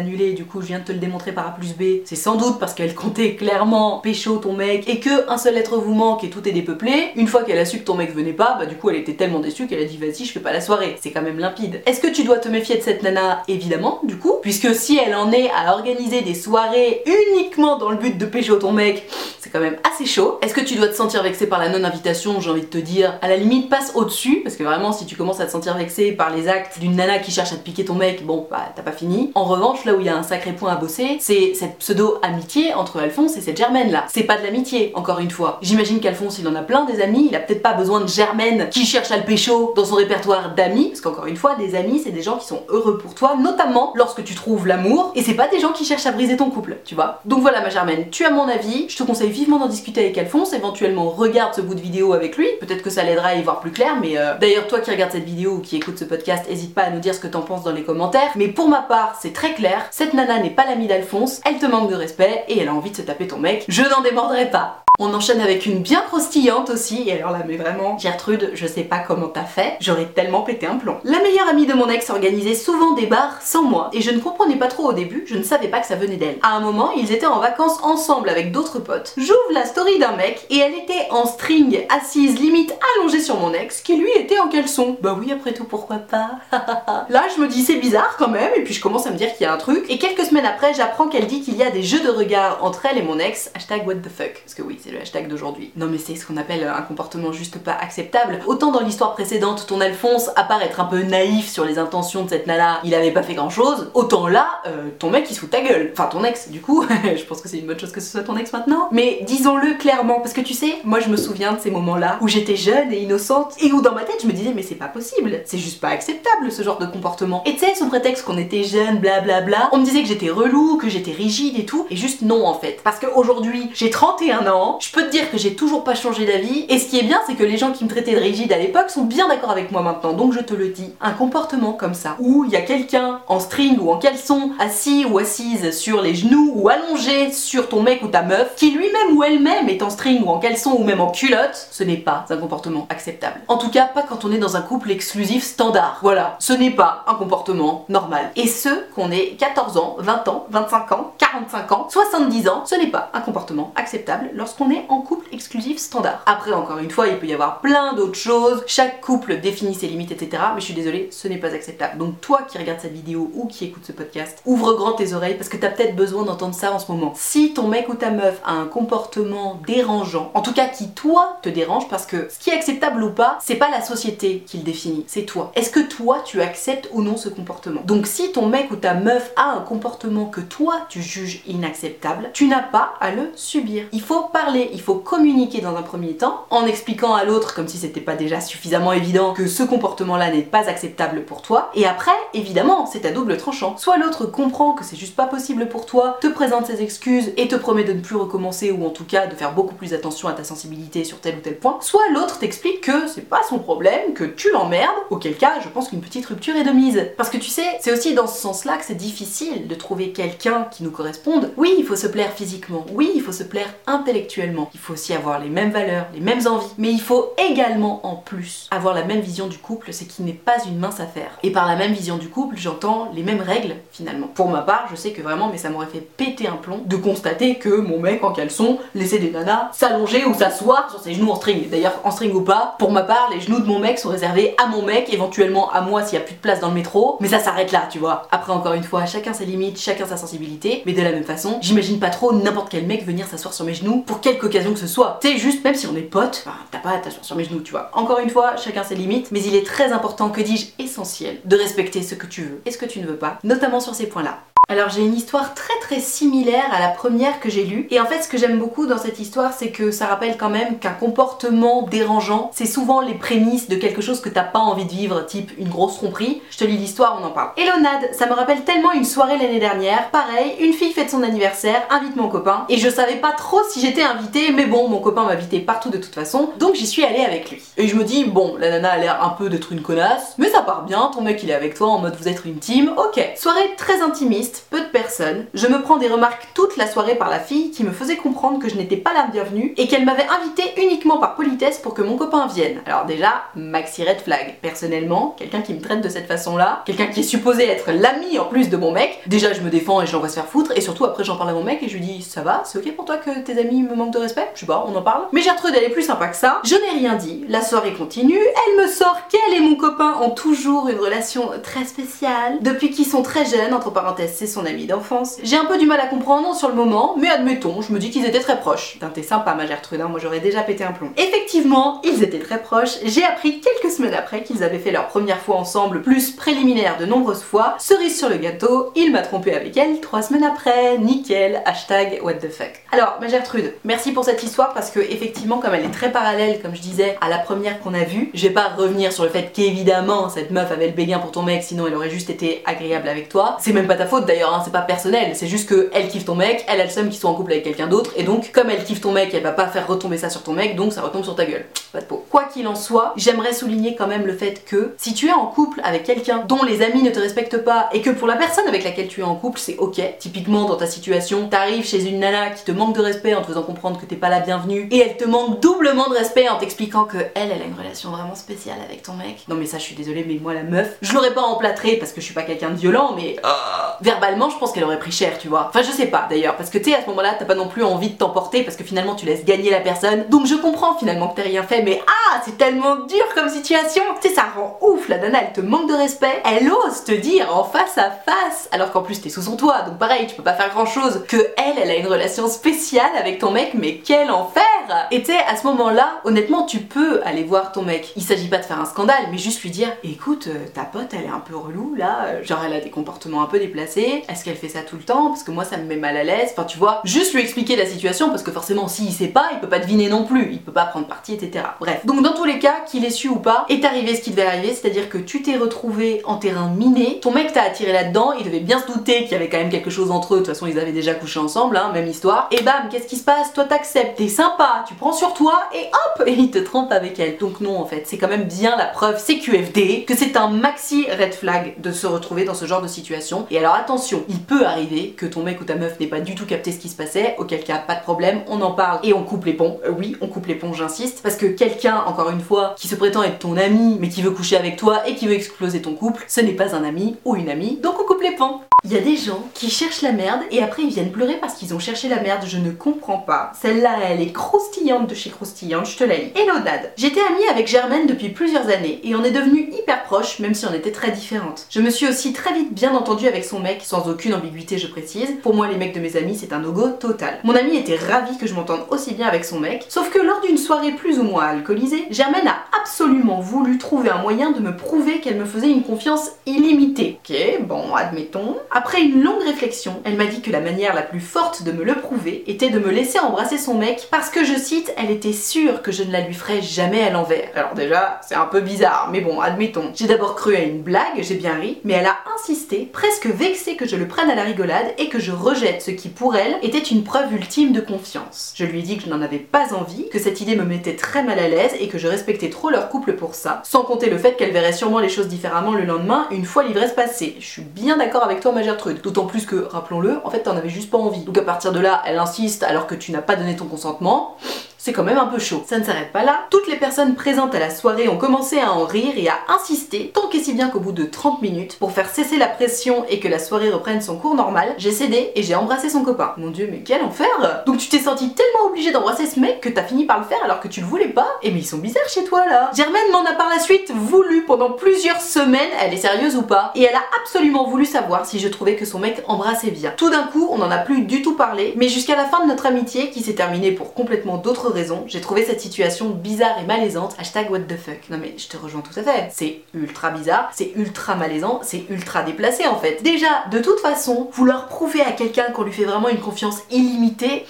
annulé, 0.00 0.32
du 0.32 0.46
coup 0.46 0.62
je 0.62 0.68
viens 0.68 0.78
de 0.78 0.84
te 0.84 0.92
le 0.92 0.98
démontrer 0.98 1.32
par 1.32 1.46
A 1.46 1.50
plus 1.50 1.74
B, 1.74 2.00
c'est 2.06 2.16
sans 2.16 2.36
doute 2.36 2.58
parce 2.58 2.72
qu'elle 2.72 2.94
comptait 2.94 3.36
clairement 3.36 3.98
pécho 3.98 4.38
ton 4.38 4.54
mec 4.54 4.88
et 4.88 5.00
que 5.00 5.30
un 5.30 5.36
seul 5.36 5.54
être 5.58 5.76
vous 5.76 5.92
manque 5.92 6.24
et 6.24 6.30
tout 6.30 6.48
est 6.48 6.52
dépeuplé. 6.52 7.10
Une 7.14 7.26
fois 7.26 7.42
qu'elle 7.44 7.58
a 7.58 7.66
su 7.66 7.80
que 7.80 7.84
ton 7.84 7.94
mec 7.94 8.14
venait 8.14 8.32
pas, 8.32 8.56
bah 8.58 8.64
du 8.64 8.76
coup 8.76 8.88
elle 8.88 8.96
était 8.96 9.12
tellement 9.12 9.40
déçue 9.40 9.66
qu'elle 9.66 9.82
a 9.82 9.84
dit 9.84 9.98
vas-y 9.98 10.24
je 10.24 10.32
fais 10.32 10.40
pas 10.40 10.52
la 10.52 10.62
soirée. 10.62 10.96
C'est 11.02 11.10
quand 11.10 11.20
même 11.20 11.38
limpide. 11.38 11.82
Est-ce 11.84 12.00
que 12.00 12.06
tu 12.06 12.24
dois 12.24 12.38
te 12.38 12.48
méfier 12.48 12.76
de 12.78 12.80
cette 12.80 13.02
nana? 13.02 13.42
Évidemment, 13.48 14.00
du 14.04 14.16
coup, 14.16 14.36
puisque 14.40 14.74
si 14.74 14.98
elle 14.98 15.14
en 15.14 15.30
est 15.30 15.50
à 15.50 15.74
organiser 15.74 16.22
des 16.22 16.34
soirées 16.34 17.02
uniquement 17.04 17.76
dans 17.76 17.90
le 17.90 17.98
but 17.98 18.16
de 18.16 18.24
pécho 18.24 18.56
ton 18.56 18.72
mec, 18.72 19.06
c'est 19.40 19.50
quand 19.50 19.60
même 19.60 19.76
assez 19.92 20.06
chaud. 20.06 20.38
Est-ce 20.40 20.54
que 20.54 20.62
tu 20.62 20.76
dois 20.76 20.88
te 20.88 20.96
sentir 20.96 21.22
vexé 21.22 21.46
par 21.46 21.58
la 21.58 21.68
non-invitation? 21.68 22.40
J'ai 22.40 22.48
envie 22.48 22.62
de 22.62 22.66
te 22.66 22.78
dire, 22.78 23.18
à 23.20 23.28
la 23.28 23.36
limite 23.36 23.68
passe 23.68 23.92
au-dessus, 23.94 24.40
parce 24.42 24.56
que 24.56 24.62
vraiment 24.62 24.92
si 24.92 25.04
tu 25.04 25.16
commences 25.16 25.40
à 25.40 25.44
te 25.44 25.50
sentir 25.50 25.76
vexé 25.76 26.12
par 26.12 26.34
les 26.34 26.48
actes 26.48 26.78
d'une 26.78 26.96
nana 26.96 27.18
qui 27.18 27.30
cherche 27.30 27.52
à 27.52 27.56
te 27.56 27.62
piquer 27.62 27.84
ton 27.84 27.94
mec, 27.94 28.24
bon 28.24 28.46
bah 28.50 28.72
t'as 28.74 28.82
pas 28.82 28.92
fini. 28.92 29.30
En 29.34 29.44
revanche, 29.44 29.80
là 29.84 29.94
où 29.94 30.00
il 30.00 30.06
y 30.06 30.08
a 30.08 30.16
un 30.16 30.22
sacré 30.22 30.52
point 30.52 30.72
à 30.72 30.76
bosser, 30.76 31.16
c'est 31.20 31.54
cette 31.54 31.78
pseudo-amitié 31.78 32.74
entre 32.74 33.00
Alphonse 33.00 33.36
et 33.36 33.40
cette 33.40 33.56
Germaine 33.56 33.90
là. 33.90 34.04
C'est 34.08 34.24
pas 34.24 34.36
de 34.36 34.42
l'amitié, 34.42 34.92
encore 34.94 35.18
une 35.18 35.30
fois. 35.30 35.58
J'imagine 35.62 36.00
qu'Alphonse 36.00 36.38
il 36.38 36.48
en 36.48 36.54
a 36.54 36.62
plein 36.62 36.84
des 36.84 37.00
amis, 37.00 37.26
il 37.28 37.36
a 37.36 37.40
peut-être 37.40 37.62
pas 37.62 37.72
besoin 37.74 38.00
de 38.00 38.06
Germaine 38.06 38.68
qui 38.70 38.84
cherche 38.84 39.10
à 39.10 39.16
le 39.16 39.24
pécho 39.24 39.72
dans 39.76 39.84
son 39.84 39.96
répertoire 39.96 40.54
d'amis, 40.54 40.88
parce 40.88 41.00
qu'encore 41.00 41.26
une 41.26 41.36
fois, 41.36 41.54
des 41.56 41.74
amis 41.74 42.00
c'est 42.02 42.10
des 42.10 42.22
gens 42.22 42.36
qui 42.36 42.46
sont 42.46 42.62
heureux 42.68 42.98
pour 42.98 43.14
toi, 43.14 43.36
notamment 43.38 43.92
lorsque 43.94 44.24
tu 44.24 44.34
trouves 44.34 44.66
l'amour, 44.66 45.12
et 45.14 45.22
c'est 45.22 45.34
pas 45.34 45.48
des 45.48 45.60
gens 45.60 45.72
qui 45.72 45.84
cherchent 45.84 46.06
à 46.06 46.12
briser 46.12 46.36
ton 46.36 46.50
couple, 46.50 46.78
tu 46.84 46.94
vois. 46.94 47.20
Donc 47.24 47.40
voilà 47.40 47.60
ma 47.60 47.70
Germaine, 47.70 48.10
tu 48.10 48.24
as 48.24 48.30
mon 48.30 48.48
avis, 48.48 48.86
je 48.88 48.96
te 48.96 49.02
conseille 49.02 49.30
vivement 49.30 49.58
d'en 49.58 49.68
discuter 49.68 50.00
avec 50.00 50.18
Alphonse, 50.18 50.52
éventuellement 50.52 51.10
regarde 51.10 51.54
ce 51.54 51.60
bout 51.60 51.74
de 51.74 51.80
vidéo 51.80 52.12
avec 52.12 52.36
lui, 52.36 52.46
peut-être 52.60 52.82
que 52.82 52.90
ça 52.90 53.02
l'aidera 53.02 53.28
à 53.28 53.34
y 53.34 53.42
voir 53.42 53.60
plus 53.60 53.72
clair, 53.72 53.96
mais 54.00 54.18
euh, 54.18 54.36
d'ailleurs 54.38 54.66
toi 54.66 54.80
qui 54.80 54.90
regardes 54.90 55.12
cette 55.12 55.24
vidéo 55.24 55.52
ou 55.52 55.60
qui 55.60 55.76
écoute 55.76 55.98
ce 55.98 56.04
podcast, 56.04 56.48
n'hésite 56.48 56.74
pas 56.74 56.82
à 56.82 56.90
nous 56.90 57.00
dire 57.00 57.14
ce 57.14 57.20
que 57.20 57.26
t'en 57.26 57.42
penses 57.42 57.64
dans 57.64 57.72
les 57.72 57.82
commentaires, 57.82 58.32
mais 58.36 58.48
pour 58.48 58.68
ma 58.68 58.82
part 58.82 59.18
c'est 59.20 59.32
très 59.32 59.54
clair, 59.54 59.71
cette 59.90 60.14
nana 60.14 60.38
n'est 60.38 60.50
pas 60.50 60.66
l'amie 60.66 60.86
d'Alphonse, 60.86 61.40
elle 61.44 61.58
te 61.58 61.66
manque 61.66 61.90
de 61.90 61.94
respect 61.94 62.44
et 62.48 62.60
elle 62.60 62.68
a 62.68 62.74
envie 62.74 62.90
de 62.90 62.96
se 62.96 63.02
taper 63.02 63.26
ton 63.26 63.38
mec, 63.38 63.64
je 63.68 63.82
n'en 63.82 64.02
démordrai 64.02 64.50
pas. 64.50 64.84
On 64.98 65.14
enchaîne 65.14 65.40
avec 65.40 65.64
une 65.64 65.78
bien 65.78 66.02
croustillante 66.02 66.68
aussi, 66.68 67.08
et 67.08 67.14
alors 67.14 67.32
là, 67.32 67.44
mais 67.48 67.56
vraiment, 67.56 67.96
Gertrude, 67.96 68.50
je 68.52 68.66
sais 68.66 68.84
pas 68.84 68.98
comment 68.98 69.28
t'as 69.28 69.44
fait, 69.44 69.78
j'aurais 69.80 70.04
tellement 70.04 70.42
pété 70.42 70.66
un 70.66 70.76
plomb. 70.76 70.98
La 71.04 71.18
meilleure 71.22 71.48
amie 71.48 71.66
de 71.66 71.72
mon 71.72 71.88
ex 71.88 72.10
organisait 72.10 72.54
souvent 72.54 72.92
des 72.92 73.06
bars 73.06 73.40
sans 73.40 73.62
moi, 73.62 73.88
et 73.94 74.02
je 74.02 74.10
ne 74.10 74.20
comprenais 74.20 74.56
pas 74.56 74.68
trop 74.68 74.90
au 74.90 74.92
début, 74.92 75.24
je 75.26 75.38
ne 75.38 75.42
savais 75.42 75.68
pas 75.68 75.80
que 75.80 75.86
ça 75.86 75.96
venait 75.96 76.18
d'elle. 76.18 76.36
À 76.42 76.56
un 76.56 76.60
moment, 76.60 76.92
ils 76.92 77.10
étaient 77.10 77.24
en 77.24 77.40
vacances 77.40 77.82
ensemble 77.82 78.28
avec 78.28 78.52
d'autres 78.52 78.80
potes. 78.80 79.14
J'ouvre 79.16 79.38
la 79.54 79.64
story 79.64 79.98
d'un 79.98 80.14
mec, 80.14 80.46
et 80.50 80.58
elle 80.58 80.74
était 80.74 81.08
en 81.10 81.24
string, 81.24 81.86
assise, 81.88 82.38
limite 82.38 82.74
allongée 82.98 83.20
sur 83.20 83.38
mon 83.38 83.54
ex, 83.54 83.80
qui 83.80 83.96
lui 83.96 84.10
était 84.14 84.40
en 84.40 84.48
caleçon. 84.48 84.98
Bah 85.00 85.16
oui, 85.18 85.32
après 85.32 85.54
tout, 85.54 85.64
pourquoi 85.64 85.96
pas? 85.96 86.32
Là, 87.08 87.24
je 87.34 87.40
me 87.40 87.48
dis 87.48 87.62
c'est 87.62 87.76
bizarre 87.76 88.16
quand 88.18 88.28
même, 88.28 88.52
et 88.56 88.62
puis 88.62 88.74
je 88.74 88.82
commence 88.82 89.06
à 89.06 89.10
me 89.10 89.16
dire 89.16 89.32
qu'il 89.32 89.46
y 89.46 89.48
a 89.48 89.54
un 89.54 89.58
truc, 89.58 89.86
et 89.88 89.98
quelques 89.98 90.26
semaines 90.26 90.44
après, 90.44 90.74
j'apprends 90.74 91.08
qu'elle 91.08 91.26
dit 91.26 91.40
qu'il 91.40 91.56
y 91.56 91.62
a 91.62 91.70
des 91.70 91.82
jeux 91.82 92.00
de 92.00 92.10
regard 92.10 92.62
entre 92.62 92.84
elle 92.84 92.98
et 92.98 93.02
mon 93.02 93.18
ex, 93.18 93.50
hashtag 93.54 93.86
what 93.86 93.94
the 93.94 94.10
fuck, 94.14 94.34
parce 94.44 94.52
que 94.54 94.60
oui, 94.60 94.78
c'est 94.82 94.90
le 94.90 95.00
hashtag 95.00 95.28
d'aujourd'hui. 95.28 95.70
Non 95.76 95.86
mais 95.86 95.98
c'est 95.98 96.16
ce 96.16 96.26
qu'on 96.26 96.36
appelle 96.36 96.64
un 96.64 96.82
comportement 96.82 97.32
juste 97.32 97.58
pas 97.58 97.72
acceptable. 97.72 98.40
Autant 98.46 98.72
dans 98.72 98.80
l'histoire 98.80 99.12
précédente, 99.12 99.66
ton 99.66 99.80
Alphonse, 99.80 100.30
à 100.36 100.44
part 100.44 100.62
être 100.62 100.80
un 100.80 100.84
peu 100.84 101.02
naïf 101.02 101.48
sur 101.48 101.64
les 101.64 101.78
intentions 101.78 102.24
de 102.24 102.30
cette 102.30 102.46
nana, 102.46 102.80
il 102.84 102.94
avait 102.94 103.10
pas 103.10 103.22
fait 103.22 103.34
grand 103.34 103.50
chose, 103.50 103.90
autant 103.94 104.26
là, 104.26 104.48
euh, 104.66 104.88
ton 104.98 105.10
mec 105.10 105.26
il 105.30 105.34
se 105.34 105.40
fout 105.40 105.50
ta 105.50 105.60
gueule. 105.60 105.90
Enfin 105.92 106.08
ton 106.10 106.24
ex, 106.24 106.48
du 106.50 106.60
coup, 106.60 106.84
je 107.16 107.22
pense 107.24 107.40
que 107.40 107.48
c'est 107.48 107.58
une 107.58 107.66
bonne 107.66 107.78
chose 107.78 107.92
que 107.92 108.00
ce 108.00 108.10
soit 108.10 108.22
ton 108.22 108.36
ex 108.36 108.52
maintenant. 108.52 108.88
Mais 108.92 109.20
disons-le 109.26 109.74
clairement, 109.74 110.20
parce 110.20 110.32
que 110.32 110.40
tu 110.40 110.54
sais, 110.54 110.76
moi 110.84 111.00
je 111.00 111.08
me 111.08 111.16
souviens 111.16 111.52
de 111.52 111.60
ces 111.60 111.70
moments-là 111.70 112.18
où 112.20 112.28
j'étais 112.28 112.56
jeune 112.56 112.92
et 112.92 113.00
innocente, 113.00 113.54
et 113.60 113.72
où 113.72 113.80
dans 113.80 113.94
ma 113.94 114.02
tête 114.02 114.22
je 114.22 114.26
me 114.26 114.32
disais 114.32 114.52
mais 114.54 114.62
c'est 114.62 114.74
pas 114.74 114.88
possible, 114.88 115.42
c'est 115.44 115.58
juste 115.58 115.80
pas 115.80 115.88
acceptable 115.88 116.50
ce 116.50 116.62
genre 116.62 116.78
de 116.78 116.86
comportement. 116.86 117.42
Et 117.46 117.54
tu 117.54 117.60
sais, 117.60 117.74
sous 117.74 117.88
prétexte 117.88 118.24
qu'on 118.24 118.38
était 118.38 118.64
jeune, 118.64 118.98
blablabla, 118.98 119.70
on 119.72 119.78
me 119.78 119.84
disait 119.84 120.02
que 120.02 120.08
j'étais 120.08 120.30
relou, 120.30 120.76
que 120.76 120.88
j'étais 120.88 121.12
rigide 121.12 121.58
et 121.58 121.64
tout, 121.64 121.86
et 121.90 121.96
juste 121.96 122.22
non 122.22 122.46
en 122.46 122.54
fait. 122.54 122.80
Parce 122.82 122.98
qu'aujourd'hui, 122.98 123.70
j'ai 123.74 123.90
31 123.90 124.46
ans, 124.50 124.71
je 124.80 124.90
peux 124.90 125.04
te 125.04 125.10
dire 125.10 125.30
que 125.30 125.38
j'ai 125.38 125.54
toujours 125.54 125.84
pas 125.84 125.94
changé 125.94 126.26
d'avis. 126.26 126.66
Et 126.68 126.78
ce 126.78 126.88
qui 126.88 126.98
est 126.98 127.04
bien, 127.04 127.20
c'est 127.26 127.34
que 127.34 127.44
les 127.44 127.56
gens 127.56 127.72
qui 127.72 127.84
me 127.84 127.88
traitaient 127.88 128.14
de 128.14 128.20
rigide 128.20 128.52
à 128.52 128.58
l'époque 128.58 128.90
sont 128.90 129.04
bien 129.04 129.28
d'accord 129.28 129.50
avec 129.50 129.70
moi 129.70 129.82
maintenant. 129.82 130.12
Donc 130.12 130.32
je 130.32 130.40
te 130.40 130.54
le 130.54 130.68
dis, 130.68 130.92
un 131.00 131.12
comportement 131.12 131.72
comme 131.72 131.94
ça, 131.94 132.16
où 132.18 132.44
il 132.44 132.50
y 132.50 132.56
a 132.56 132.62
quelqu'un 132.62 133.20
en 133.28 133.40
string 133.40 133.78
ou 133.80 133.90
en 133.90 133.98
caleçon, 133.98 134.52
assis 134.58 135.04
ou 135.04 135.18
assise 135.18 135.76
sur 135.76 136.02
les 136.02 136.14
genoux 136.14 136.52
ou 136.54 136.68
allongé 136.68 137.32
sur 137.32 137.68
ton 137.68 137.82
mec 137.82 138.02
ou 138.02 138.08
ta 138.08 138.22
meuf, 138.22 138.54
qui 138.56 138.70
lui-même 138.70 139.16
ou 139.16 139.22
elle-même 139.22 139.68
est 139.68 139.82
en 139.82 139.90
string 139.90 140.22
ou 140.24 140.28
en 140.28 140.38
caleçon 140.38 140.76
ou 140.78 140.84
même 140.84 141.00
en 141.00 141.10
culotte, 141.10 141.68
ce 141.70 141.84
n'est 141.84 141.96
pas 141.96 142.24
un 142.30 142.36
comportement 142.36 142.86
acceptable. 142.90 143.40
En 143.48 143.58
tout 143.58 143.70
cas, 143.70 143.86
pas 143.86 144.02
quand 144.02 144.24
on 144.24 144.32
est 144.32 144.38
dans 144.38 144.56
un 144.56 144.62
couple 144.62 144.90
exclusif 144.90 145.44
standard. 145.44 145.98
Voilà, 146.02 146.36
ce 146.38 146.52
n'est 146.52 146.70
pas 146.70 147.04
un 147.06 147.14
comportement 147.14 147.84
normal. 147.88 148.30
Et 148.36 148.46
ce, 148.46 148.68
qu'on 148.94 149.10
ait 149.10 149.36
14 149.38 149.76
ans, 149.76 149.96
20 149.98 150.28
ans, 150.28 150.46
25 150.50 150.92
ans, 150.92 151.14
45 151.18 151.72
ans, 151.72 151.86
70 151.90 152.48
ans, 152.48 152.62
ce 152.64 152.74
n'est 152.74 152.90
pas 152.90 153.10
un 153.14 153.20
comportement 153.20 153.72
acceptable 153.76 154.30
lorsqu'on 154.34 154.61
est 154.70 154.84
en 154.88 155.00
couple 155.00 155.26
exclusif 155.32 155.78
standard. 155.78 156.22
Après, 156.26 156.52
encore 156.52 156.78
une 156.78 156.90
fois, 156.90 157.08
il 157.08 157.18
peut 157.18 157.26
y 157.26 157.34
avoir 157.34 157.60
plein 157.60 157.94
d'autres 157.94 158.18
choses, 158.18 158.62
chaque 158.66 159.00
couple 159.00 159.40
définit 159.40 159.74
ses 159.74 159.88
limites, 159.88 160.12
etc. 160.12 160.42
Mais 160.54 160.60
je 160.60 160.66
suis 160.66 160.74
désolée, 160.74 161.08
ce 161.10 161.28
n'est 161.28 161.38
pas 161.38 161.54
acceptable. 161.54 161.98
Donc 161.98 162.20
toi 162.20 162.42
qui 162.48 162.58
regardes 162.58 162.80
cette 162.80 162.92
vidéo 162.92 163.30
ou 163.34 163.46
qui 163.46 163.64
écoute 163.64 163.84
ce 163.84 163.92
podcast, 163.92 164.42
ouvre 164.46 164.74
grand 164.74 164.92
tes 164.92 165.14
oreilles 165.14 165.36
parce 165.36 165.48
que 165.48 165.56
t'as 165.56 165.70
peut-être 165.70 165.96
besoin 165.96 166.24
d'entendre 166.24 166.54
ça 166.54 166.72
en 166.72 166.78
ce 166.78 166.90
moment. 166.90 167.12
Si 167.16 167.54
ton 167.54 167.68
mec 167.68 167.88
ou 167.88 167.94
ta 167.94 168.10
meuf 168.10 168.40
a 168.44 168.52
un 168.52 168.66
comportement 168.66 169.60
dérangeant, 169.66 170.30
en 170.34 170.42
tout 170.42 170.52
cas 170.52 170.66
qui 170.66 170.90
toi 170.90 171.38
te 171.42 171.48
dérange, 171.48 171.88
parce 171.88 172.06
que 172.06 172.28
ce 172.30 172.38
qui 172.38 172.50
est 172.50 172.54
acceptable 172.54 173.02
ou 173.02 173.10
pas, 173.10 173.38
c'est 173.42 173.56
pas 173.56 173.70
la 173.70 173.82
société 173.82 174.44
qui 174.46 174.58
le 174.58 174.64
définit, 174.64 175.04
c'est 175.06 175.24
toi. 175.24 175.52
Est-ce 175.54 175.70
que 175.70 175.80
toi 175.80 176.22
tu 176.24 176.40
acceptes 176.40 176.88
ou 176.92 177.02
non 177.02 177.16
ce 177.16 177.28
comportement? 177.28 177.82
Donc 177.84 178.06
si 178.06 178.32
ton 178.32 178.46
mec 178.46 178.70
ou 178.70 178.76
ta 178.76 178.94
meuf 178.94 179.32
a 179.36 179.50
un 179.50 179.60
comportement 179.60 180.26
que 180.26 180.40
toi 180.40 180.86
tu 180.88 181.02
juges 181.02 181.42
inacceptable, 181.46 182.30
tu 182.32 182.46
n'as 182.46 182.62
pas 182.62 182.94
à 183.00 183.10
le 183.10 183.30
subir. 183.34 183.84
Il 183.92 184.00
faut 184.00 184.24
parler, 184.24 184.51
il 184.56 184.80
faut 184.80 184.94
communiquer 184.94 185.60
dans 185.60 185.76
un 185.76 185.82
premier 185.82 186.16
temps 186.16 186.46
en 186.50 186.66
expliquant 186.66 187.14
à 187.14 187.24
l'autre, 187.24 187.54
comme 187.54 187.68
si 187.68 187.78
c'était 187.78 188.00
pas 188.00 188.14
déjà 188.14 188.40
suffisamment 188.40 188.92
évident, 188.92 189.32
que 189.32 189.46
ce 189.46 189.62
comportement-là 189.62 190.30
n'est 190.30 190.42
pas 190.42 190.68
acceptable 190.68 191.24
pour 191.24 191.42
toi. 191.42 191.70
Et 191.74 191.86
après, 191.86 192.12
évidemment, 192.34 192.86
c'est 192.86 193.06
à 193.06 193.10
double 193.10 193.36
tranchant. 193.36 193.76
Soit 193.78 193.98
l'autre 193.98 194.26
comprend 194.26 194.72
que 194.72 194.84
c'est 194.84 194.96
juste 194.96 195.16
pas 195.16 195.26
possible 195.26 195.68
pour 195.68 195.86
toi, 195.86 196.18
te 196.20 196.26
présente 196.26 196.66
ses 196.66 196.82
excuses 196.82 197.32
et 197.36 197.48
te 197.48 197.56
promet 197.56 197.84
de 197.84 197.92
ne 197.92 198.00
plus 198.00 198.16
recommencer 198.16 198.70
ou 198.70 198.84
en 198.86 198.90
tout 198.90 199.04
cas 199.04 199.26
de 199.26 199.34
faire 199.34 199.54
beaucoup 199.54 199.74
plus 199.74 199.94
attention 199.94 200.28
à 200.28 200.32
ta 200.32 200.44
sensibilité 200.44 201.04
sur 201.04 201.20
tel 201.20 201.36
ou 201.36 201.40
tel 201.40 201.58
point. 201.58 201.78
Soit 201.80 202.08
l'autre 202.12 202.38
t'explique 202.38 202.82
que 202.82 203.06
c'est 203.06 203.28
pas 203.28 203.42
son 203.48 203.58
problème, 203.58 204.14
que 204.14 204.24
tu 204.24 204.50
l'emmerdes, 204.52 204.94
auquel 205.10 205.36
cas 205.36 205.60
je 205.62 205.68
pense 205.68 205.88
qu'une 205.88 206.00
petite 206.00 206.26
rupture 206.26 206.56
est 206.56 206.64
de 206.64 206.70
mise. 206.70 207.10
Parce 207.16 207.30
que 207.30 207.38
tu 207.38 207.50
sais, 207.50 207.66
c'est 207.80 207.92
aussi 207.92 208.14
dans 208.14 208.26
ce 208.26 208.40
sens-là 208.40 208.76
que 208.76 208.84
c'est 208.84 208.94
difficile 208.94 209.68
de 209.68 209.74
trouver 209.74 210.12
quelqu'un 210.12 210.66
qui 210.70 210.82
nous 210.82 210.90
corresponde. 210.90 211.52
Oui, 211.56 211.74
il 211.78 211.84
faut 211.84 211.96
se 211.96 212.06
plaire 212.06 212.32
physiquement, 212.32 212.84
oui, 212.92 213.10
il 213.14 213.22
faut 213.22 213.32
se 213.32 213.42
plaire 213.42 213.72
intellectuellement, 213.86 214.41
il 214.74 214.80
faut 214.80 214.92
aussi 214.94 215.14
avoir 215.14 215.38
les 215.38 215.48
mêmes 215.48 215.70
valeurs, 215.70 216.06
les 216.14 216.20
mêmes 216.20 216.46
envies, 216.46 216.72
mais 216.78 216.90
il 216.90 217.00
faut 217.00 217.34
également 217.50 218.04
en 218.06 218.16
plus 218.16 218.68
avoir 218.70 218.94
la 218.94 219.04
même 219.04 219.20
vision 219.20 219.46
du 219.46 219.58
couple, 219.58 219.92
c'est 219.92 220.06
qu'il 220.06 220.24
n'est 220.24 220.32
pas 220.32 220.56
une 220.66 220.78
mince 220.78 221.00
affaire. 221.00 221.38
Et 221.42 221.50
par 221.50 221.66
la 221.66 221.76
même 221.76 221.92
vision 221.92 222.16
du 222.16 222.28
couple, 222.28 222.56
j'entends 222.56 223.10
les 223.14 223.22
mêmes 223.22 223.40
règles 223.40 223.76
finalement. 223.90 224.28
Pour 224.28 224.48
ma 224.48 224.62
part, 224.62 224.86
je 224.90 224.96
sais 224.96 225.12
que 225.12 225.22
vraiment, 225.22 225.48
mais 225.50 225.58
ça 225.58 225.70
m'aurait 225.70 225.86
fait 225.86 226.00
péter 226.00 226.46
un 226.46 226.56
plomb 226.56 226.80
de 226.84 226.96
constater 226.96 227.56
que 227.56 227.68
mon 227.68 227.98
mec 227.98 228.24
en 228.24 228.32
caleçon 228.32 228.78
laissait 228.94 229.18
des 229.18 229.30
nanas 229.30 229.70
s'allonger 229.72 230.24
ou 230.24 230.34
s'asseoir 230.34 230.90
sur 230.90 231.00
ses 231.00 231.14
genoux 231.14 231.30
en 231.30 231.36
string. 231.36 231.68
D'ailleurs, 231.68 232.00
en 232.04 232.10
string 232.10 232.32
ou 232.34 232.42
pas, 232.42 232.76
pour 232.78 232.90
ma 232.90 233.02
part, 233.02 233.30
les 233.32 233.40
genoux 233.40 233.60
de 233.60 233.66
mon 233.66 233.78
mec 233.78 233.98
sont 233.98 234.08
réservés 234.08 234.54
à 234.62 234.66
mon 234.66 234.82
mec, 234.82 235.12
éventuellement 235.12 235.70
à 235.70 235.80
moi 235.80 236.02
s'il 236.04 236.18
y 236.18 236.22
a 236.22 236.24
plus 236.24 236.34
de 236.34 236.40
place 236.40 236.60
dans 236.60 236.68
le 236.68 236.74
métro, 236.74 237.16
mais 237.20 237.28
ça 237.28 237.38
s'arrête 237.38 237.72
là, 237.72 237.86
tu 237.90 237.98
vois. 237.98 238.26
Après, 238.30 238.52
encore 238.52 238.74
une 238.74 238.82
fois, 238.82 239.06
chacun 239.06 239.32
ses 239.32 239.46
limites, 239.46 239.80
chacun 239.80 240.06
sa 240.06 240.16
sensibilité, 240.16 240.82
mais 240.86 240.92
de 240.92 241.02
la 241.02 241.12
même 241.12 241.24
façon, 241.24 241.58
j'imagine 241.60 241.98
pas 241.98 242.10
trop 242.10 242.32
n'importe 242.32 242.68
quel 242.70 242.86
mec 242.86 243.04
venir 243.04 243.26
s'asseoir 243.26 243.54
sur 243.54 243.64
mes 243.64 243.74
genoux 243.74 244.02
pour 244.06 244.20
quelque 244.32 244.46
occasion 244.46 244.72
que 244.72 244.78
ce 244.78 244.86
soit. 244.86 245.18
C'est 245.22 245.38
juste, 245.38 245.64
même 245.64 245.74
si 245.74 245.86
on 245.86 245.96
est 245.96 246.02
potes, 246.02 246.46
t'as 246.70 246.78
pas 246.78 246.90
à 246.90 246.98
t'asseoir 246.98 247.24
sur 247.24 247.36
mes 247.36 247.44
genoux, 247.44 247.60
tu 247.60 247.72
vois. 247.72 247.90
Encore 247.92 248.18
une 248.18 248.30
fois, 248.30 248.56
chacun 248.56 248.82
ses 248.82 248.94
limites, 248.94 249.30
mais 249.30 249.42
il 249.42 249.54
est 249.54 249.66
très 249.66 249.92
important, 249.92 250.30
que 250.30 250.40
dis-je, 250.40 250.82
essentiel, 250.82 251.40
de 251.44 251.56
respecter 251.56 252.02
ce 252.02 252.14
que 252.14 252.26
tu 252.26 252.42
veux 252.42 252.62
et 252.64 252.70
ce 252.70 252.78
que 252.78 252.86
tu 252.86 253.00
ne 253.00 253.06
veux 253.06 253.16
pas, 253.16 253.38
notamment 253.44 253.80
sur 253.80 253.94
ces 253.94 254.06
points-là. 254.06 254.40
Alors 254.72 254.88
j'ai 254.88 255.02
une 255.02 255.14
histoire 255.14 255.52
très 255.52 255.78
très 255.82 256.00
similaire 256.00 256.64
à 256.72 256.80
la 256.80 256.88
première 256.88 257.40
que 257.40 257.50
j'ai 257.50 257.64
lue 257.64 257.86
et 257.90 258.00
en 258.00 258.06
fait 258.06 258.22
ce 258.22 258.28
que 258.28 258.38
j'aime 258.38 258.58
beaucoup 258.58 258.86
dans 258.86 258.96
cette 258.96 259.18
histoire 259.20 259.52
c'est 259.52 259.68
que 259.68 259.90
ça 259.90 260.06
rappelle 260.06 260.38
quand 260.38 260.48
même 260.48 260.78
qu'un 260.78 260.94
comportement 260.94 261.82
dérangeant 261.82 262.50
c'est 262.54 262.64
souvent 262.64 263.02
les 263.02 263.12
prémices 263.12 263.68
de 263.68 263.76
quelque 263.76 264.00
chose 264.00 264.22
que 264.22 264.30
t'as 264.30 264.44
pas 264.44 264.60
envie 264.60 264.86
de 264.86 264.90
vivre 264.90 265.26
type 265.26 265.50
une 265.58 265.68
grosse 265.68 265.96
tromperie. 265.96 266.40
Je 266.50 266.56
te 266.56 266.64
lis 266.64 266.78
l'histoire, 266.78 267.18
on 267.20 267.26
en 267.26 267.32
parle. 267.32 267.50
Elonade, 267.58 268.14
ça 268.14 268.26
me 268.26 268.32
rappelle 268.32 268.64
tellement 268.64 268.92
une 268.92 269.04
soirée 269.04 269.36
l'année 269.36 269.60
dernière, 269.60 270.10
pareil, 270.10 270.56
une 270.58 270.72
fille 270.72 270.92
fête 270.92 271.10
son 271.10 271.22
anniversaire, 271.22 271.82
invite 271.90 272.16
mon 272.16 272.28
copain 272.28 272.64
et 272.70 272.78
je 272.78 272.88
savais 272.88 273.16
pas 273.16 273.32
trop 273.32 273.60
si 273.68 273.78
j'étais 273.78 274.02
invitée 274.02 274.52
mais 274.52 274.64
bon 274.64 274.88
mon 274.88 275.00
copain 275.00 275.24
m'invitait 275.24 275.60
partout 275.60 275.90
de 275.90 275.98
toute 275.98 276.14
façon 276.14 276.48
donc 276.58 276.76
j'y 276.76 276.86
suis 276.86 277.04
allée 277.04 277.26
avec 277.26 277.50
lui. 277.50 277.60
Et 277.76 277.88
je 277.88 277.94
me 277.94 278.04
dis 278.04 278.24
bon 278.24 278.56
la 278.58 278.70
nana 278.70 278.92
a 278.92 278.96
l'air 278.96 279.22
un 279.22 279.30
peu 279.36 279.50
d'être 279.50 279.70
une 279.72 279.82
connasse 279.82 280.32
mais 280.38 280.48
ça 280.48 280.62
part 280.62 280.84
bien, 280.84 281.10
ton 281.12 281.20
mec 281.20 281.42
il 281.42 281.50
est 281.50 281.54
avec 281.54 281.74
toi 281.74 281.88
en 281.88 281.98
mode 281.98 282.16
vous 282.18 282.28
êtes 282.28 282.46
une 282.46 282.58
team, 282.58 282.94
ok. 282.96 283.32
Soirée 283.36 283.74
très 283.76 284.00
intimiste 284.00 284.61
peu 284.70 284.80
de 284.80 284.86
personnes. 284.86 285.46
Je 285.54 285.66
me 285.66 285.82
prends 285.82 285.96
des 285.96 286.08
remarques 286.08 286.48
toute 286.54 286.76
la 286.76 286.86
soirée 286.86 287.14
par 287.14 287.30
la 287.30 287.40
fille 287.40 287.70
qui 287.70 287.84
me 287.84 287.90
faisait 287.90 288.16
comprendre 288.16 288.58
que 288.58 288.68
je 288.68 288.76
n'étais 288.76 288.96
pas 288.96 289.12
la 289.12 289.26
bienvenue 289.26 289.74
et 289.76 289.88
qu'elle 289.88 290.04
m'avait 290.04 290.26
invité 290.28 290.62
uniquement 290.76 291.18
par 291.18 291.34
politesse 291.34 291.78
pour 291.78 291.94
que 291.94 292.02
mon 292.02 292.16
copain 292.16 292.46
vienne. 292.46 292.80
Alors 292.86 293.04
déjà, 293.04 293.44
maxi 293.54 294.04
red 294.04 294.20
flag. 294.20 294.56
Personnellement, 294.62 295.34
quelqu'un 295.38 295.62
qui 295.62 295.74
me 295.74 295.80
traite 295.80 296.00
de 296.00 296.08
cette 296.08 296.26
façon-là, 296.26 296.82
quelqu'un 296.86 297.06
qui 297.06 297.20
est 297.20 297.24
supposé 297.24 297.68
être 297.68 297.90
l'ami 297.92 298.38
en 298.38 298.44
plus 298.46 298.68
de 298.70 298.76
mon 298.76 298.92
mec, 298.92 299.20
déjà 299.26 299.52
je 299.52 299.60
me 299.60 299.70
défends 299.70 300.02
et 300.02 300.06
je 300.06 300.12
l'envoie 300.12 300.28
se 300.28 300.34
faire 300.34 300.46
foutre 300.46 300.72
et 300.76 300.80
surtout 300.80 301.04
après 301.04 301.24
j'en 301.24 301.36
parle 301.36 301.50
à 301.50 301.54
mon 301.54 301.64
mec 301.64 301.82
et 301.82 301.88
je 301.88 301.96
lui 301.96 302.04
dis 302.04 302.22
ça 302.22 302.42
va, 302.42 302.62
c'est 302.64 302.78
ok 302.78 302.94
pour 302.96 303.04
toi 303.04 303.16
que 303.16 303.40
tes 303.40 303.58
amis 303.58 303.82
me 303.82 303.94
manquent 303.94 304.12
de 304.12 304.18
respect? 304.18 304.48
Je 304.54 304.60
sais 304.60 304.66
pas, 304.66 304.84
on 304.88 304.94
en 304.96 305.02
parle. 305.02 305.24
Mais 305.32 305.42
Gertrude 305.42 305.74
elle 305.76 305.84
est 305.84 305.90
plus 305.90 306.02
sympa 306.02 306.28
que 306.28 306.36
ça. 306.36 306.60
Je 306.64 306.74
n'ai 306.74 306.98
rien 306.98 307.14
dit. 307.14 307.44
La 307.48 307.62
soirée 307.62 307.92
continue. 307.92 308.38
Elle 308.38 308.82
me 308.82 308.88
sort 308.88 309.16
qu'elle 309.28 309.56
et 309.56 309.60
mon 309.60 309.76
copain 309.76 310.14
ont 310.22 310.30
toujours 310.30 310.88
une 310.88 310.98
relation 310.98 311.50
très 311.62 311.84
spéciale 311.84 312.58
depuis 312.60 312.90
qu'ils 312.90 313.06
sont 313.06 313.22
très 313.22 313.44
jeunes. 313.44 313.74
Entre 313.74 313.90
parenthèses, 313.90 314.34
son 314.46 314.66
ami 314.66 314.86
d'enfance. 314.86 315.36
J'ai 315.42 315.56
un 315.56 315.64
peu 315.64 315.78
du 315.78 315.86
mal 315.86 316.00
à 316.00 316.06
comprendre 316.06 316.54
sur 316.54 316.68
le 316.68 316.74
moment, 316.74 317.16
mais 317.18 317.28
admettons, 317.28 317.82
je 317.82 317.92
me 317.92 317.98
dis 317.98 318.10
qu'ils 318.10 318.26
étaient 318.26 318.40
très 318.40 318.58
proches. 318.58 318.98
T'es 319.14 319.22
sympa 319.22 319.54
ma 319.54 319.66
Gertrude, 319.66 320.00
moi 320.08 320.18
j'aurais 320.20 320.40
déjà 320.40 320.62
pété 320.62 320.84
un 320.84 320.92
plomb. 320.92 321.10
Effectivement, 321.16 322.00
ils 322.04 322.22
étaient 322.22 322.38
très 322.38 322.62
proches. 322.62 322.98
J'ai 323.04 323.24
appris 323.24 323.60
quelques 323.60 323.92
semaines 323.92 324.14
après 324.14 324.42
qu'ils 324.42 324.62
avaient 324.62 324.78
fait 324.78 324.90
leur 324.90 325.08
première 325.08 325.38
fois 325.38 325.56
ensemble, 325.56 326.02
plus 326.02 326.30
préliminaire 326.30 326.96
de 326.98 327.06
nombreuses 327.06 327.42
fois. 327.42 327.76
Cerise 327.78 328.18
sur 328.18 328.28
le 328.28 328.36
gâteau, 328.36 328.92
il 328.94 329.12
m'a 329.12 329.22
trompé 329.22 329.54
avec 329.54 329.76
elle 329.76 330.00
trois 330.00 330.22
semaines 330.22 330.44
après. 330.44 330.98
Nickel, 330.98 331.62
hashtag 331.66 332.20
what 332.22 332.34
the 332.34 332.50
fuck. 332.50 332.72
Alors, 332.90 333.18
ma 333.20 333.28
Gertrude, 333.28 333.74
merci 333.84 334.12
pour 334.12 334.24
cette 334.24 334.42
histoire 334.42 334.72
parce 334.72 334.90
que 334.90 335.00
effectivement, 335.00 335.58
comme 335.58 335.74
elle 335.74 335.84
est 335.84 335.90
très 335.90 336.10
parallèle, 336.10 336.60
comme 336.62 336.74
je 336.74 336.80
disais, 336.80 337.16
à 337.20 337.28
la 337.28 337.38
première 337.38 337.80
qu'on 337.80 337.94
a 337.94 338.04
vue, 338.04 338.30
je 338.34 338.46
vais 338.46 338.54
pas 338.54 338.68
revenir 338.76 339.12
sur 339.12 339.24
le 339.24 339.30
fait 339.30 339.52
qu'évidemment 339.52 340.28
cette 340.28 340.50
meuf 340.50 340.70
avait 340.70 340.86
le 340.86 340.92
béguin 340.92 341.18
pour 341.18 341.32
ton 341.32 341.42
mec, 341.42 341.62
sinon 341.62 341.86
elle 341.86 341.94
aurait 341.94 342.10
juste 342.10 342.30
été 342.30 342.62
agréable 342.66 343.08
avec 343.08 343.28
toi. 343.28 343.56
C'est 343.60 343.72
même 343.72 343.86
pas 343.86 343.96
ta 343.96 344.06
faute 344.06 344.26
d'ailleurs, 344.32 344.54
hein, 344.54 344.62
c'est 344.64 344.72
pas 344.72 344.80
personnel, 344.80 345.32
c'est 345.34 345.46
juste 345.46 345.68
que 345.68 345.90
elle 345.92 346.08
kiffe 346.08 346.24
ton 346.24 346.34
mec, 346.34 346.64
elle 346.66 346.80
a 346.80 346.84
le 346.84 346.90
seum 346.90 347.08
qu'ils 347.08 347.18
soit 347.18 347.30
en 347.30 347.34
couple 347.34 347.52
avec 347.52 347.64
quelqu'un 347.64 347.86
d'autre, 347.86 348.10
et 348.16 348.22
donc 348.22 348.50
comme 348.52 348.70
elle 348.70 348.82
kiffe 348.82 349.00
ton 349.00 349.12
mec, 349.12 349.32
elle 349.34 349.42
va 349.42 349.52
pas 349.52 349.66
faire 349.66 349.86
retomber 349.86 350.16
ça 350.16 350.30
sur 350.30 350.42
ton 350.42 350.52
mec, 350.52 350.74
donc 350.74 350.92
ça 350.92 351.02
retombe 351.02 351.24
sur 351.24 351.34
ta 351.34 351.44
gueule. 351.44 351.66
Pas 351.92 352.00
de 352.00 352.06
peau. 352.06 352.24
Quoi 352.30 352.44
qu'il 352.44 352.66
en 352.66 352.74
soit, 352.74 353.12
j'aimerais 353.16 353.52
souligner 353.52 353.94
quand 353.94 354.06
même 354.06 354.26
le 354.26 354.34
fait 354.34 354.64
que 354.64 354.94
si 354.96 355.12
tu 355.12 355.28
es 355.28 355.32
en 355.32 355.46
couple 355.46 355.80
avec 355.84 356.04
quelqu'un 356.04 356.38
dont 356.48 356.62
les 356.62 356.80
amis 356.82 357.02
ne 357.02 357.10
te 357.10 357.18
respectent 357.18 357.62
pas, 357.62 357.90
et 357.92 358.00
que 358.00 358.10
pour 358.10 358.26
la 358.26 358.36
personne 358.36 358.66
avec 358.66 358.84
laquelle 358.84 359.08
tu 359.08 359.20
es 359.20 359.24
en 359.24 359.34
couple, 359.34 359.60
c'est 359.60 359.76
ok. 359.76 360.00
Typiquement 360.18 360.64
dans 360.64 360.76
ta 360.76 360.86
situation, 360.86 361.48
t'arrives 361.48 361.84
chez 361.84 362.06
une 362.06 362.20
nana 362.20 362.50
qui 362.50 362.64
te 362.64 362.72
manque 362.72 362.96
de 362.96 363.02
respect 363.02 363.34
en 363.34 363.42
te 363.42 363.48
faisant 363.48 363.62
comprendre 363.62 364.00
que 364.00 364.06
t'es 364.06 364.16
pas 364.16 364.30
la 364.30 364.40
bienvenue, 364.40 364.88
et 364.90 364.98
elle 364.98 365.16
te 365.18 365.24
manque 365.24 365.60
doublement 365.60 366.08
de 366.08 366.14
respect 366.14 366.48
en 366.48 366.56
t'expliquant 366.56 367.04
que 367.04 367.18
elle, 367.34 367.50
elle 367.54 367.62
a 367.62 367.66
une 367.66 367.78
relation 367.78 368.10
vraiment 368.10 368.34
spéciale 368.34 368.78
avec 368.82 369.02
ton 369.02 369.12
mec. 369.12 369.44
Non 369.48 369.56
mais 369.56 369.66
ça, 369.66 369.76
je 369.76 369.82
suis 369.82 369.94
désolée, 369.94 370.24
mais 370.26 370.38
moi 370.40 370.54
la 370.54 370.62
meuf, 370.62 370.96
je 371.02 371.12
l'aurais 371.12 371.34
pas 371.34 371.42
emplâtré 371.42 371.96
parce 371.96 372.12
que 372.12 372.22
je 372.22 372.24
suis 372.24 372.34
pas 372.34 372.42
quelqu'un 372.42 372.70
de 372.70 372.76
violent, 372.76 373.12
mais 373.14 373.36
ah. 373.42 373.98
Verbalement, 374.22 374.50
je 374.50 374.58
pense 374.58 374.72
qu'elle 374.72 374.84
aurait 374.84 374.98
pris 374.98 375.10
cher, 375.10 375.38
tu 375.38 375.48
vois. 375.48 375.66
Enfin, 375.68 375.82
je 375.82 375.90
sais 375.90 376.06
pas 376.06 376.26
d'ailleurs, 376.30 376.56
parce 376.56 376.70
que 376.70 376.78
tu 376.78 376.90
sais, 376.90 376.96
à 376.96 377.02
ce 377.02 377.06
moment-là, 377.08 377.34
t'as 377.38 377.44
pas 377.44 377.54
non 377.54 377.68
plus 377.68 377.82
envie 377.82 378.10
de 378.10 378.16
t'emporter 378.16 378.62
parce 378.62 378.76
que 378.76 378.84
finalement, 378.84 379.14
tu 379.14 379.26
laisses 379.26 379.44
gagner 379.44 379.70
la 379.70 379.80
personne. 379.80 380.24
Donc 380.28 380.46
je 380.46 380.54
comprends 380.54 380.96
finalement 380.96 381.28
que 381.28 381.36
t'as 381.36 381.48
rien 381.48 381.62
fait, 381.62 381.82
mais 381.82 382.00
ah, 382.06 382.40
c'est 382.44 382.56
tellement 382.56 382.96
dur 383.06 383.24
comme 383.34 383.48
situation. 383.48 384.02
Tu 384.20 384.28
sais, 384.28 384.34
ça 384.34 384.44
rend 384.54 384.78
ouf, 384.80 385.08
la 385.08 385.18
nana, 385.18 385.40
elle 385.42 385.52
te 385.52 385.60
manque 385.60 385.88
de 385.88 385.94
respect, 385.94 386.42
elle 386.44 386.70
ose 386.70 387.04
te 387.04 387.12
dire 387.12 387.54
en 387.54 387.64
face 387.64 387.98
à 387.98 388.10
face, 388.10 388.68
alors 388.70 388.92
qu'en 388.92 389.02
plus 389.02 389.20
t'es 389.20 389.28
sous 389.28 389.42
son 389.42 389.56
toit, 389.56 389.82
donc 389.82 389.98
pareil, 389.98 390.26
tu 390.26 390.34
peux 390.34 390.42
pas 390.42 390.54
faire 390.54 390.70
grand 390.70 390.86
chose, 390.86 391.24
que 391.28 391.36
elle, 391.56 391.82
elle 391.82 391.90
a 391.90 391.96
une 391.96 392.06
relation 392.06 392.46
spéciale 392.48 393.10
avec 393.18 393.38
ton 393.38 393.50
mec, 393.50 393.72
mais 393.74 393.96
quel 393.96 394.30
enfer 394.30 394.62
Et 395.10 395.20
tu 395.20 395.32
sais, 395.32 395.38
à 395.48 395.56
ce 395.56 395.66
moment-là, 395.66 396.20
honnêtement, 396.24 396.64
tu 396.64 396.78
peux 396.78 397.20
aller 397.24 397.42
voir 397.42 397.72
ton 397.72 397.82
mec. 397.82 398.12
Il 398.16 398.22
s'agit 398.22 398.48
pas 398.48 398.58
de 398.58 398.64
faire 398.64 398.80
un 398.80 398.84
scandale, 398.84 399.24
mais 399.30 399.38
juste 399.38 399.62
lui 399.62 399.70
dire, 399.70 399.88
écoute, 400.04 400.46
euh, 400.48 400.66
ta 400.72 400.84
pote, 400.84 401.12
elle 401.12 401.24
est 401.24 401.28
un 401.28 401.40
peu 401.40 401.56
relou 401.56 401.94
là, 401.96 402.42
genre 402.42 402.60
elle 402.64 402.74
a 402.74 402.80
des 402.80 402.90
comportements 402.90 403.42
un 403.42 403.46
peu 403.46 403.58
déplacés, 403.58 404.11
est-ce 404.28 404.44
qu'elle 404.44 404.56
fait 404.56 404.68
ça 404.68 404.80
tout 404.80 404.96
le 404.96 405.02
temps? 405.02 405.28
Parce 405.28 405.42
que 405.42 405.50
moi 405.50 405.64
ça 405.64 405.76
me 405.76 405.84
met 405.84 405.96
mal 405.96 406.16
à 406.16 406.24
l'aise, 406.24 406.50
enfin 406.52 406.64
tu 406.64 406.78
vois, 406.78 407.00
juste 407.04 407.34
lui 407.34 407.40
expliquer 407.40 407.76
la 407.76 407.86
situation 407.86 408.30
parce 408.30 408.42
que 408.42 408.50
forcément 408.50 408.88
s'il 408.88 409.12
sait 409.12 409.28
pas, 409.28 409.50
il 409.52 409.60
peut 409.60 409.68
pas 409.68 409.78
deviner 409.78 410.08
non 410.08 410.24
plus, 410.24 410.50
il 410.52 410.60
peut 410.60 410.72
pas 410.72 410.84
prendre 410.84 411.06
parti, 411.06 411.34
etc. 411.34 411.64
Bref. 411.80 412.04
Donc 412.04 412.22
dans 412.22 412.34
tous 412.34 412.44
les 412.44 412.58
cas, 412.58 412.80
qu'il 412.86 413.04
ait 413.04 413.10
su 413.10 413.28
ou 413.28 413.36
pas, 413.36 413.66
est 413.68 413.84
arrivé 413.84 414.14
ce 414.14 414.20
qui 414.20 414.30
devait 414.30 414.46
arriver, 414.46 414.74
c'est-à-dire 414.74 415.08
que 415.08 415.18
tu 415.18 415.42
t'es 415.42 415.56
retrouvé 415.56 416.22
en 416.24 416.36
terrain 416.36 416.68
miné, 416.68 417.20
ton 417.20 417.32
mec 417.32 417.52
t'a 417.52 417.62
attiré 417.62 417.92
là-dedans, 417.92 418.32
il 418.32 418.44
devait 418.44 418.60
bien 418.60 418.80
se 418.80 418.86
douter 418.86 419.22
qu'il 419.22 419.32
y 419.32 419.34
avait 419.34 419.48
quand 419.48 419.58
même 419.58 419.70
quelque 419.70 419.90
chose 419.90 420.10
entre 420.10 420.34
eux, 420.34 420.38
de 420.38 420.44
toute 420.44 420.54
façon 420.54 420.66
ils 420.66 420.78
avaient 420.78 420.92
déjà 420.92 421.14
couché 421.14 421.40
ensemble, 421.40 421.76
hein, 421.76 421.90
même 421.92 422.08
histoire, 422.08 422.48
et 422.50 422.62
bam, 422.62 422.88
qu'est-ce 422.90 423.06
qui 423.06 423.16
se 423.16 423.24
passe? 423.24 423.52
Toi 423.52 423.64
t'acceptes, 423.64 424.18
t'es 424.18 424.28
sympa, 424.28 424.84
tu 424.86 424.94
prends 424.94 425.12
sur 425.12 425.34
toi 425.34 425.64
et 425.74 425.86
hop, 425.86 426.26
et 426.26 426.32
il 426.32 426.50
te 426.50 426.58
trompe 426.58 426.92
avec 426.92 427.18
elle. 427.18 427.38
Donc 427.38 427.60
non 427.60 427.78
en 427.78 427.86
fait, 427.86 428.04
c'est 428.06 428.18
quand 428.18 428.28
même 428.28 428.44
bien 428.44 428.76
la 428.76 428.86
preuve 428.86 429.22
CQFD 429.22 430.04
que 430.04 430.16
c'est 430.16 430.36
un 430.36 430.48
maxi 430.48 431.06
red 431.10 431.34
flag 431.34 431.74
de 431.80 431.92
se 431.92 432.06
retrouver 432.06 432.44
dans 432.44 432.54
ce 432.54 432.66
genre 432.66 432.82
de 432.82 432.88
situation. 432.88 433.46
Et 433.50 433.58
alors 433.58 433.74
attention, 433.74 434.01
il 434.28 434.40
peut 434.40 434.66
arriver 434.66 435.14
que 435.16 435.26
ton 435.26 435.42
mec 435.42 435.60
ou 435.60 435.64
ta 435.64 435.74
meuf 435.74 435.98
n'ait 436.00 436.06
pas 436.06 436.20
du 436.20 436.34
tout 436.34 436.46
capté 436.46 436.72
ce 436.72 436.78
qui 436.78 436.88
se 436.88 436.96
passait, 436.96 437.36
auquel 437.38 437.62
cas 437.64 437.78
pas 437.78 437.94
de 437.94 438.02
problème, 438.02 438.42
on 438.48 438.60
en 438.60 438.72
parle 438.72 439.00
et 439.02 439.12
on 439.12 439.22
coupe 439.22 439.44
les 439.44 439.52
ponts. 439.52 439.80
Euh, 439.84 439.92
oui, 439.96 440.16
on 440.20 440.26
coupe 440.26 440.46
les 440.46 440.54
ponts, 440.54 440.72
j'insiste, 440.72 441.20
parce 441.22 441.36
que 441.36 441.46
quelqu'un, 441.46 442.02
encore 442.06 442.30
une 442.30 442.40
fois, 442.40 442.74
qui 442.76 442.88
se 442.88 442.94
prétend 442.94 443.22
être 443.22 443.38
ton 443.38 443.56
ami, 443.56 443.98
mais 444.00 444.08
qui 444.08 444.22
veut 444.22 444.30
coucher 444.30 444.56
avec 444.56 444.76
toi 444.76 445.06
et 445.08 445.14
qui 445.14 445.26
veut 445.26 445.34
exploser 445.34 445.82
ton 445.82 445.94
couple, 445.94 446.24
ce 446.28 446.40
n'est 446.40 446.52
pas 446.52 446.74
un 446.74 446.84
ami 446.84 447.16
ou 447.24 447.36
une 447.36 447.48
amie, 447.48 447.78
donc 447.82 448.00
on 448.00 448.04
coupe 448.04 448.22
les 448.22 448.34
ponts. 448.36 448.60
Il 448.84 448.92
y 448.92 448.96
a 448.96 449.00
des 449.00 449.16
gens 449.16 449.48
qui 449.54 449.70
cherchent 449.70 450.02
la 450.02 450.10
merde 450.10 450.40
et 450.50 450.60
après 450.60 450.82
ils 450.82 450.88
viennent 450.88 451.12
pleurer 451.12 451.36
parce 451.40 451.54
qu'ils 451.54 451.72
ont 451.72 451.78
cherché 451.78 452.08
la 452.08 452.20
merde, 452.20 452.42
je 452.44 452.58
ne 452.58 452.72
comprends 452.72 453.18
pas. 453.18 453.52
Celle-là, 453.62 453.96
elle 454.02 454.20
est 454.20 454.32
croustillante 454.32 455.08
de 455.08 455.14
chez 455.14 455.30
croustillante, 455.30 455.86
je 455.86 455.96
te 455.96 456.02
la 456.02 456.16
lis. 456.16 456.32
Hello 456.34 456.58
Dad. 456.64 456.90
J'étais 456.96 457.20
amie 457.20 457.46
avec 457.48 457.68
Germaine 457.68 458.08
depuis 458.08 458.30
plusieurs 458.30 458.68
années 458.70 459.00
et 459.04 459.14
on 459.14 459.22
est 459.22 459.30
devenus 459.30 459.68
hyper 459.72 460.02
proches 460.02 460.40
même 460.40 460.54
si 460.54 460.66
on 460.66 460.74
était 460.74 460.90
très 460.90 461.12
différentes. 461.12 461.66
Je 461.70 461.80
me 461.80 461.90
suis 461.90 462.08
aussi 462.08 462.32
très 462.32 462.54
vite 462.54 462.74
bien 462.74 462.92
entendue 462.92 463.28
avec 463.28 463.44
son 463.44 463.60
mec, 463.60 463.82
sans 463.92 464.08
aucune 464.08 464.32
ambiguïté 464.32 464.78
je 464.78 464.86
précise. 464.86 465.34
Pour 465.42 465.54
moi 465.54 465.68
les 465.68 465.76
mecs 465.76 465.94
de 465.94 466.00
mes 466.00 466.16
amis 466.16 466.34
c'est 466.34 466.54
un 466.54 466.60
no-go 466.60 466.88
total. 466.98 467.40
Mon 467.44 467.54
ami 467.54 467.76
était 467.76 467.96
ravi 467.96 468.38
que 468.38 468.46
je 468.46 468.54
m'entende 468.54 468.86
aussi 468.88 469.12
bien 469.12 469.26
avec 469.28 469.44
son 469.44 469.60
mec, 469.60 469.84
sauf 469.90 470.08
que 470.08 470.18
lors 470.18 470.40
d'une 470.40 470.56
soirée 470.56 470.92
plus 470.92 471.18
ou 471.18 471.24
moins 471.24 471.44
alcoolisée, 471.44 472.06
Germaine 472.10 472.48
a 472.48 472.56
absolument 472.80 473.40
voulu 473.40 473.76
trouver 473.76 474.08
un 474.08 474.22
moyen 474.22 474.50
de 474.50 474.60
me 474.60 474.74
prouver 474.74 475.20
qu'elle 475.20 475.36
me 475.36 475.44
faisait 475.44 475.70
une 475.70 475.82
confiance 475.82 476.30
illimitée. 476.46 477.20
Ok, 477.20 477.36
bon, 477.68 477.94
admettons. 477.94 478.56
Après 478.70 479.02
une 479.02 479.22
longue 479.22 479.42
réflexion, 479.42 480.00
elle 480.04 480.16
m'a 480.16 480.24
dit 480.24 480.40
que 480.40 480.50
la 480.50 480.60
manière 480.60 480.94
la 480.94 481.02
plus 481.02 481.20
forte 481.20 481.62
de 481.62 481.72
me 481.72 481.84
le 481.84 481.94
prouver 481.94 482.44
était 482.46 482.70
de 482.70 482.78
me 482.78 482.90
laisser 482.90 483.18
embrasser 483.18 483.58
son 483.58 483.74
mec 483.74 484.08
parce 484.10 484.30
que, 484.30 484.44
je 484.44 484.54
cite, 484.54 484.92
elle 484.96 485.10
était 485.10 485.32
sûre 485.32 485.82
que 485.82 485.92
je 485.92 486.02
ne 486.02 486.12
la 486.12 486.22
lui 486.22 486.34
ferais 486.34 486.62
jamais 486.62 487.02
à 487.02 487.10
l'envers. 487.10 487.50
Alors 487.54 487.74
déjà, 487.74 488.20
c'est 488.26 488.34
un 488.34 488.46
peu 488.46 488.60
bizarre, 488.60 489.10
mais 489.12 489.20
bon, 489.20 489.40
admettons. 489.40 489.92
J'ai 489.94 490.06
d'abord 490.06 490.34
cru 490.34 490.56
à 490.56 490.62
une 490.62 490.82
blague, 490.82 491.20
j'ai 491.20 491.36
bien 491.36 491.54
ri, 491.54 491.78
mais 491.84 491.94
elle 491.94 492.06
a 492.06 492.18
insisté, 492.34 492.88
presque 492.92 493.26
vexée 493.26 493.76
que 493.76 493.81
je 493.86 493.96
le 493.96 494.08
prenne 494.08 494.30
à 494.30 494.34
la 494.34 494.42
rigolade 494.42 494.94
et 494.98 495.08
que 495.08 495.18
je 495.18 495.32
rejette 495.32 495.82
ce 495.82 495.90
qui 495.90 496.08
pour 496.08 496.36
elle 496.36 496.56
était 496.62 496.78
une 496.78 497.04
preuve 497.04 497.32
ultime 497.32 497.72
de 497.72 497.80
confiance. 497.80 498.52
Je 498.54 498.64
lui 498.64 498.80
ai 498.80 498.82
dit 498.82 498.96
que 498.96 499.04
je 499.04 499.08
n'en 499.08 499.22
avais 499.22 499.38
pas 499.38 499.74
envie, 499.74 500.08
que 500.08 500.18
cette 500.18 500.40
idée 500.40 500.56
me 500.56 500.64
mettait 500.64 500.96
très 500.96 501.22
mal 501.22 501.38
à 501.38 501.48
l'aise 501.48 501.72
et 501.80 501.88
que 501.88 501.98
je 501.98 502.08
respectais 502.08 502.50
trop 502.50 502.70
leur 502.70 502.88
couple 502.88 503.14
pour 503.14 503.34
ça, 503.34 503.62
sans 503.64 503.82
compter 503.82 504.10
le 504.10 504.18
fait 504.18 504.36
qu'elle 504.36 504.52
verrait 504.52 504.72
sûrement 504.72 504.98
les 504.98 505.08
choses 505.08 505.28
différemment 505.28 505.72
le 505.72 505.84
lendemain 505.84 506.26
une 506.30 506.44
fois 506.44 506.64
l'ivresse 506.64 506.92
passée. 506.92 507.36
Je 507.38 507.46
suis 507.46 507.62
bien 507.62 507.96
d'accord 507.96 508.24
avec 508.24 508.40
toi 508.40 508.52
ma 508.52 508.62
Gertrude. 508.62 509.00
D'autant 509.02 509.26
plus 509.26 509.46
que, 509.46 509.56
rappelons-le, 509.56 510.18
en 510.24 510.30
fait 510.30 510.40
t'en 510.40 510.56
avais 510.56 510.68
juste 510.68 510.90
pas 510.90 510.98
envie. 510.98 511.24
Donc 511.24 511.38
à 511.38 511.42
partir 511.42 511.72
de 511.72 511.80
là, 511.80 512.02
elle 512.06 512.18
insiste 512.18 512.62
alors 512.62 512.86
que 512.86 512.94
tu 512.94 513.12
n'as 513.12 513.22
pas 513.22 513.36
donné 513.36 513.56
ton 513.56 513.66
consentement 513.66 514.36
c'est 514.82 514.92
quand 514.92 515.04
même 515.04 515.18
un 515.18 515.26
peu 515.26 515.38
chaud. 515.38 515.62
Ça 515.64 515.78
ne 515.78 515.84
s'arrête 515.84 516.10
pas 516.10 516.24
là. 516.24 516.40
Toutes 516.50 516.66
les 516.66 516.74
personnes 516.74 517.14
présentes 517.14 517.54
à 517.54 517.60
la 517.60 517.70
soirée 517.70 518.08
ont 518.08 518.18
commencé 518.18 518.58
à 518.58 518.72
en 518.72 518.84
rire 518.84 519.14
et 519.16 519.28
à 519.28 519.38
insister, 519.48 520.10
tant 520.12 520.28
et 520.32 520.40
si 520.40 520.54
bien 520.54 520.70
qu'au 520.70 520.80
bout 520.80 520.92
de 520.92 521.04
30 521.04 521.42
minutes, 521.42 521.76
pour 521.78 521.92
faire 521.92 522.08
cesser 522.08 522.38
la 522.38 522.46
pression 522.46 523.04
et 523.08 523.20
que 523.20 523.28
la 523.28 523.38
soirée 523.38 523.70
reprenne 523.70 524.00
son 524.00 524.16
cours 524.16 524.34
normal, 524.34 524.74
j'ai 524.78 524.90
cédé 524.90 525.30
et 525.34 525.42
j'ai 525.42 525.54
embrassé 525.54 525.90
son 525.90 526.02
copain. 526.02 526.32
Mon 526.38 526.50
dieu, 526.50 526.68
mais 526.70 526.80
quel 526.84 527.02
enfer 527.02 527.62
Donc 527.66 527.78
tu 527.78 527.88
t'es 527.88 527.98
senti 527.98 528.30
tellement 528.30 528.70
obligé 528.70 528.92
d'embrasser 528.92 529.26
ce 529.26 529.38
mec 529.38 529.60
que 529.60 529.68
t'as 529.68 529.82
fini 529.82 530.04
par 530.04 530.18
le 530.18 530.24
faire 530.24 530.42
alors 530.42 530.58
que 530.60 530.68
tu 530.68 530.80
le 530.80 530.86
voulais 530.86 531.08
pas? 531.08 531.26
Et 531.42 531.50
mais 531.50 531.60
ils 531.60 531.66
sont 531.66 531.78
bizarres 531.78 532.08
chez 532.08 532.24
toi 532.24 532.46
là 532.46 532.70
Germaine 532.74 533.12
m'en 533.12 533.24
a 533.24 533.34
par 533.34 533.50
la 533.50 533.58
suite 533.58 533.90
voulu 533.90 534.44
pendant 534.46 534.70
plusieurs 534.70 535.20
semaines, 535.20 535.70
elle 535.80 535.92
est 535.92 535.98
sérieuse 535.98 536.36
ou 536.36 536.42
pas, 536.42 536.72
et 536.74 536.82
elle 536.82 536.96
a 536.96 537.04
absolument 537.20 537.68
voulu 537.68 537.84
savoir 537.84 538.24
si 538.24 538.38
je 538.38 538.48
trouvais 538.48 538.76
que 538.76 538.86
son 538.86 538.98
mec 538.98 539.22
embrassait 539.28 539.70
bien. 539.70 539.92
Tout 539.96 540.10
d'un 540.10 540.24
coup, 540.24 540.48
on 540.50 540.62
en 540.62 540.70
a 540.70 540.78
plus 540.78 541.02
du 541.02 541.22
tout 541.22 541.36
parlé, 541.36 541.74
mais 541.76 541.88
jusqu'à 541.88 542.16
la 542.16 542.24
fin 542.24 542.42
de 542.42 542.48
notre 542.48 542.66
amitié, 542.66 543.10
qui 543.10 543.22
s'est 543.22 543.34
terminée 543.34 543.72
pour 543.72 543.92
complètement 543.92 544.38
d'autres 544.38 544.71
j'ai 545.06 545.20
trouvé 545.20 545.44
cette 545.44 545.60
situation 545.60 546.10
bizarre 546.10 546.58
et 546.62 546.66
malaisante. 546.66 547.14
Hashtag 547.18 547.50
what 547.50 547.60
the 547.60 547.76
fuck. 547.76 547.98
Non 548.10 548.18
mais 548.18 548.34
je 548.36 548.48
te 548.48 548.56
rejoins 548.56 548.82
tout 548.82 548.98
à 548.98 549.02
fait. 549.02 549.28
C'est 549.30 549.60
ultra 549.74 550.10
bizarre, 550.10 550.50
c'est 550.54 550.72
ultra 550.76 551.14
malaisant, 551.14 551.60
c'est 551.62 551.84
ultra 551.90 552.22
déplacé 552.22 552.66
en 552.66 552.78
fait. 552.78 553.02
Déjà, 553.02 553.46
de 553.50 553.58
toute 553.58 553.80
façon, 553.80 554.28
vouloir 554.32 554.68
prouver 554.68 555.02
à 555.02 555.12
quelqu'un 555.12 555.50
qu'on 555.52 555.62
lui 555.62 555.72
fait 555.72 555.84
vraiment 555.84 556.08
une 556.08 556.20
confiance 556.20 556.58
illimitée, 556.70 557.46